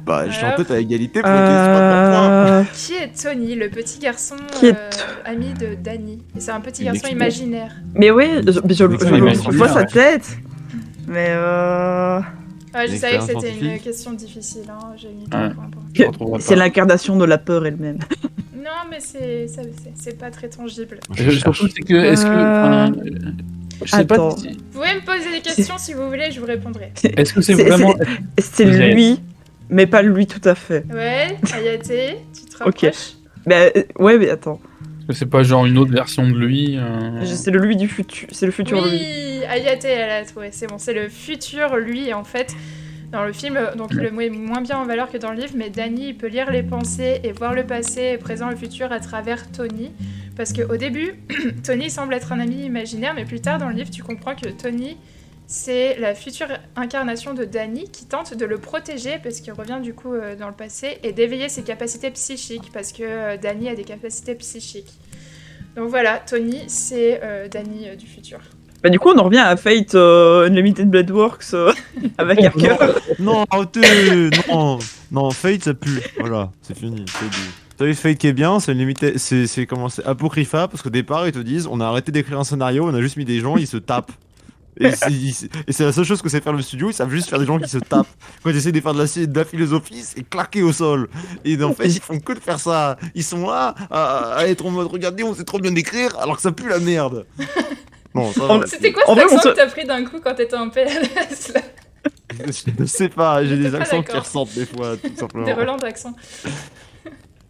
[0.06, 1.30] Bah, je suis en tête à égalité pour.
[1.30, 2.62] Euh...
[2.74, 4.90] Qui est Tony, le petit garçon Qui est- euh,
[5.26, 6.22] ami de Danny?
[6.38, 7.72] C'est un petit garçon imaginaire.
[7.94, 8.84] Mais oui, je, mais je,
[9.50, 10.38] je- vois sa tête.
[11.06, 12.20] Mais euh...
[12.78, 14.92] Ouais, je savais que c'était une question difficile, hein.
[14.96, 15.28] j'ai mis Ouais.
[15.28, 17.98] trois points pour- Je retrouverai c'est l'incarnation de la peur elle-même.
[18.58, 21.00] Non, mais c'est pas très tangible.
[21.14, 21.94] Je- Surtout, c'est que.
[21.94, 22.30] Est-ce que.
[22.30, 23.30] Euh,
[23.82, 24.30] je sais attends.
[24.30, 24.36] pas.
[24.36, 26.92] si- Vous pouvez me poser des questions si vous voulez, je vous répondrai.
[27.16, 27.94] Est-ce que c'est vraiment.
[28.38, 29.20] C'est lui,
[29.70, 30.84] mais pas lui tout à fait.
[30.92, 32.80] Ouais, Ayate, tu te Ok.
[32.80, 33.12] rapproches
[33.46, 34.60] Mais euh, ouais, mais attends.
[35.10, 38.28] C'est pas genre une autre version de lui euh, Je- C'est le lui du futur.
[38.32, 38.90] C'est le futur lui.
[38.98, 42.54] Oui, Ayate, elle a trouvé, c'est bon, c'est le futur, lui, en fait.
[43.10, 45.38] Dans le film, euh, donc il le met moins bien en valeur que dans le
[45.40, 48.56] livre, mais Danny, il peut lire les pensées et voir le passé, le présent, le
[48.56, 49.92] futur à travers Tony,
[50.36, 51.14] Parce qu'au début,
[51.64, 54.48] Tony semble être un ami imaginaire, mais plus tard dans le livre, tu comprends que
[54.50, 54.98] Tony,
[55.48, 56.46] c'est la future
[56.76, 60.48] incarnation de Danny qui tente de le protéger parce qu'il revient du coup euh, dans
[60.48, 64.92] le passé et d'éveiller ses capacités psychiques parce que euh, Danny a des capacités psychiques.
[65.74, 68.40] Donc voilà, Tony, c'est euh, Danny euh, du futur.
[68.82, 71.72] Bah, du coup, on en revient à Fate euh, Unlimited Blade Works euh,
[72.18, 72.76] avec Harker.
[73.18, 74.78] Non, arrêtez Non,
[75.10, 76.00] non, Fate ça pue.
[76.20, 77.04] Voilà, c'est fini.
[77.08, 77.36] c'est dit.
[77.38, 80.82] Vous savez, Fate qui est bien, c'est une limité, c'est c'est comment c'est Apocrypha parce
[80.82, 83.24] qu'au départ ils te disent on a arrêté d'écrire un scénario, on a juste mis
[83.24, 84.10] des gens, ils se tapent.
[84.80, 87.46] Et c'est la seule chose que sait faire le studio, ils savent juste faire des
[87.46, 88.06] gens qui se tapent.
[88.42, 91.08] Quand ils essaient de faire de la, de la philosophie, c'est claqué au sol.
[91.44, 92.96] Et en fait, ils font que de faire ça.
[93.14, 96.36] Ils sont là à, à être en mode regardez, on sait trop bien écrire alors
[96.36, 97.26] que ça pue la merde.
[98.14, 101.60] Va, C'était quoi cet accent que t'as pris d'un coup quand t'étais en PLS là
[102.46, 105.44] Je ne sais pas, j'ai des pas accents qui ressortent des fois, tout simplement.
[105.44, 106.14] Des relents d'accent.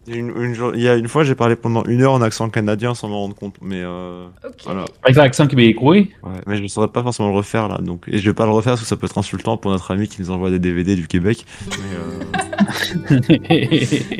[0.09, 2.02] Il y a une, une jour- il y a une fois, j'ai parlé pendant une
[2.02, 4.26] heure en accent canadien sans m'en rendre compte, mais euh,
[4.64, 4.86] voilà.
[5.02, 5.96] Avec l'accent québécois?
[5.96, 6.09] Ouais,
[6.46, 8.52] mais je ne saurais pas forcément le refaire là, donc et je vais pas le
[8.52, 10.96] refaire parce que ça peut être insultant pour notre ami qui nous envoie des DVD
[10.96, 11.44] du Québec.
[11.68, 13.20] Mais euh,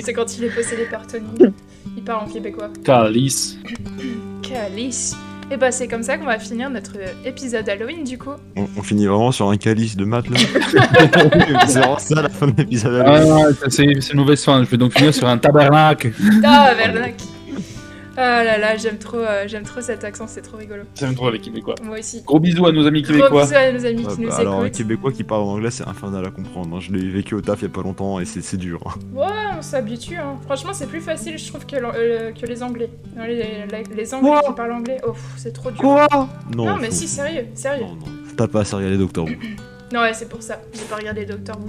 [0.01, 1.26] C'est quand il est possédé par Tony.
[1.97, 2.68] Il part en québécois.
[2.84, 3.59] Calice.
[4.43, 5.16] Calice.
[5.51, 6.92] Et bah c'est comme ça qu'on va finir notre
[7.24, 8.32] épisode Halloween du coup.
[8.57, 10.36] on, on finit vraiment sur un calice de maths là.
[11.66, 13.03] c'est vraiment ça la fin de l'épisode.
[13.07, 14.62] Ah, non, ça, c'est une mauvaise fin.
[14.62, 16.12] Je vais donc finir sur un tabernacle.
[16.44, 17.14] Ah Vernac
[18.21, 20.83] Ah là là, j'aime trop, euh, j'aime trop cet accent, c'est trop rigolo.
[20.97, 21.77] J'aime trop les Québécois.
[21.85, 22.23] Moi aussi.
[22.23, 23.43] Gros bisous à nos amis Gros québécois.
[23.45, 24.77] bisous à nos amis Ouais, qui nous bah, alors un écoutent.
[24.79, 26.77] québécois qui parle en anglais c'est infernal à comprendre.
[26.77, 26.81] hein.
[26.81, 28.81] Je l'ai vécu au taf il y a pas longtemps et c'est dur.
[28.87, 28.99] hein.
[29.14, 30.16] Ouais, on s'habitue.
[30.16, 30.37] Hein.
[30.47, 32.91] Franchement, c'est plus facile, je trouve, que, euh, que les Anglais.
[33.16, 35.83] Non, Les, les- les Anglais Quoi qui parlent anglais, oh, c'est trop dur.
[35.85, 37.85] Non, non, mais faut- si, sérieux, sérieux.
[37.85, 38.07] Non, non.
[38.37, 39.31] T'as pas à regarder Doctor Who.
[39.93, 40.61] Non, ouais, c'est pour ça.
[40.75, 41.69] J'ai pas regardé Doctor Who.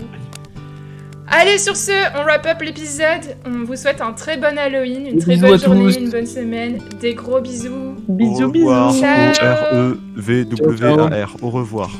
[1.32, 3.38] Allez, sur ce, on wrap up l'épisode.
[3.45, 5.97] On vous souhaite un très bon Halloween, une très bisous bonne journée, tous.
[5.99, 6.80] une bonne semaine.
[6.99, 7.95] Des gros bisous.
[8.07, 8.91] Bisous, Au revoir.
[8.93, 9.03] bisous.
[9.36, 9.55] Ciao.
[9.73, 9.97] E.
[11.41, 11.91] Au revoir.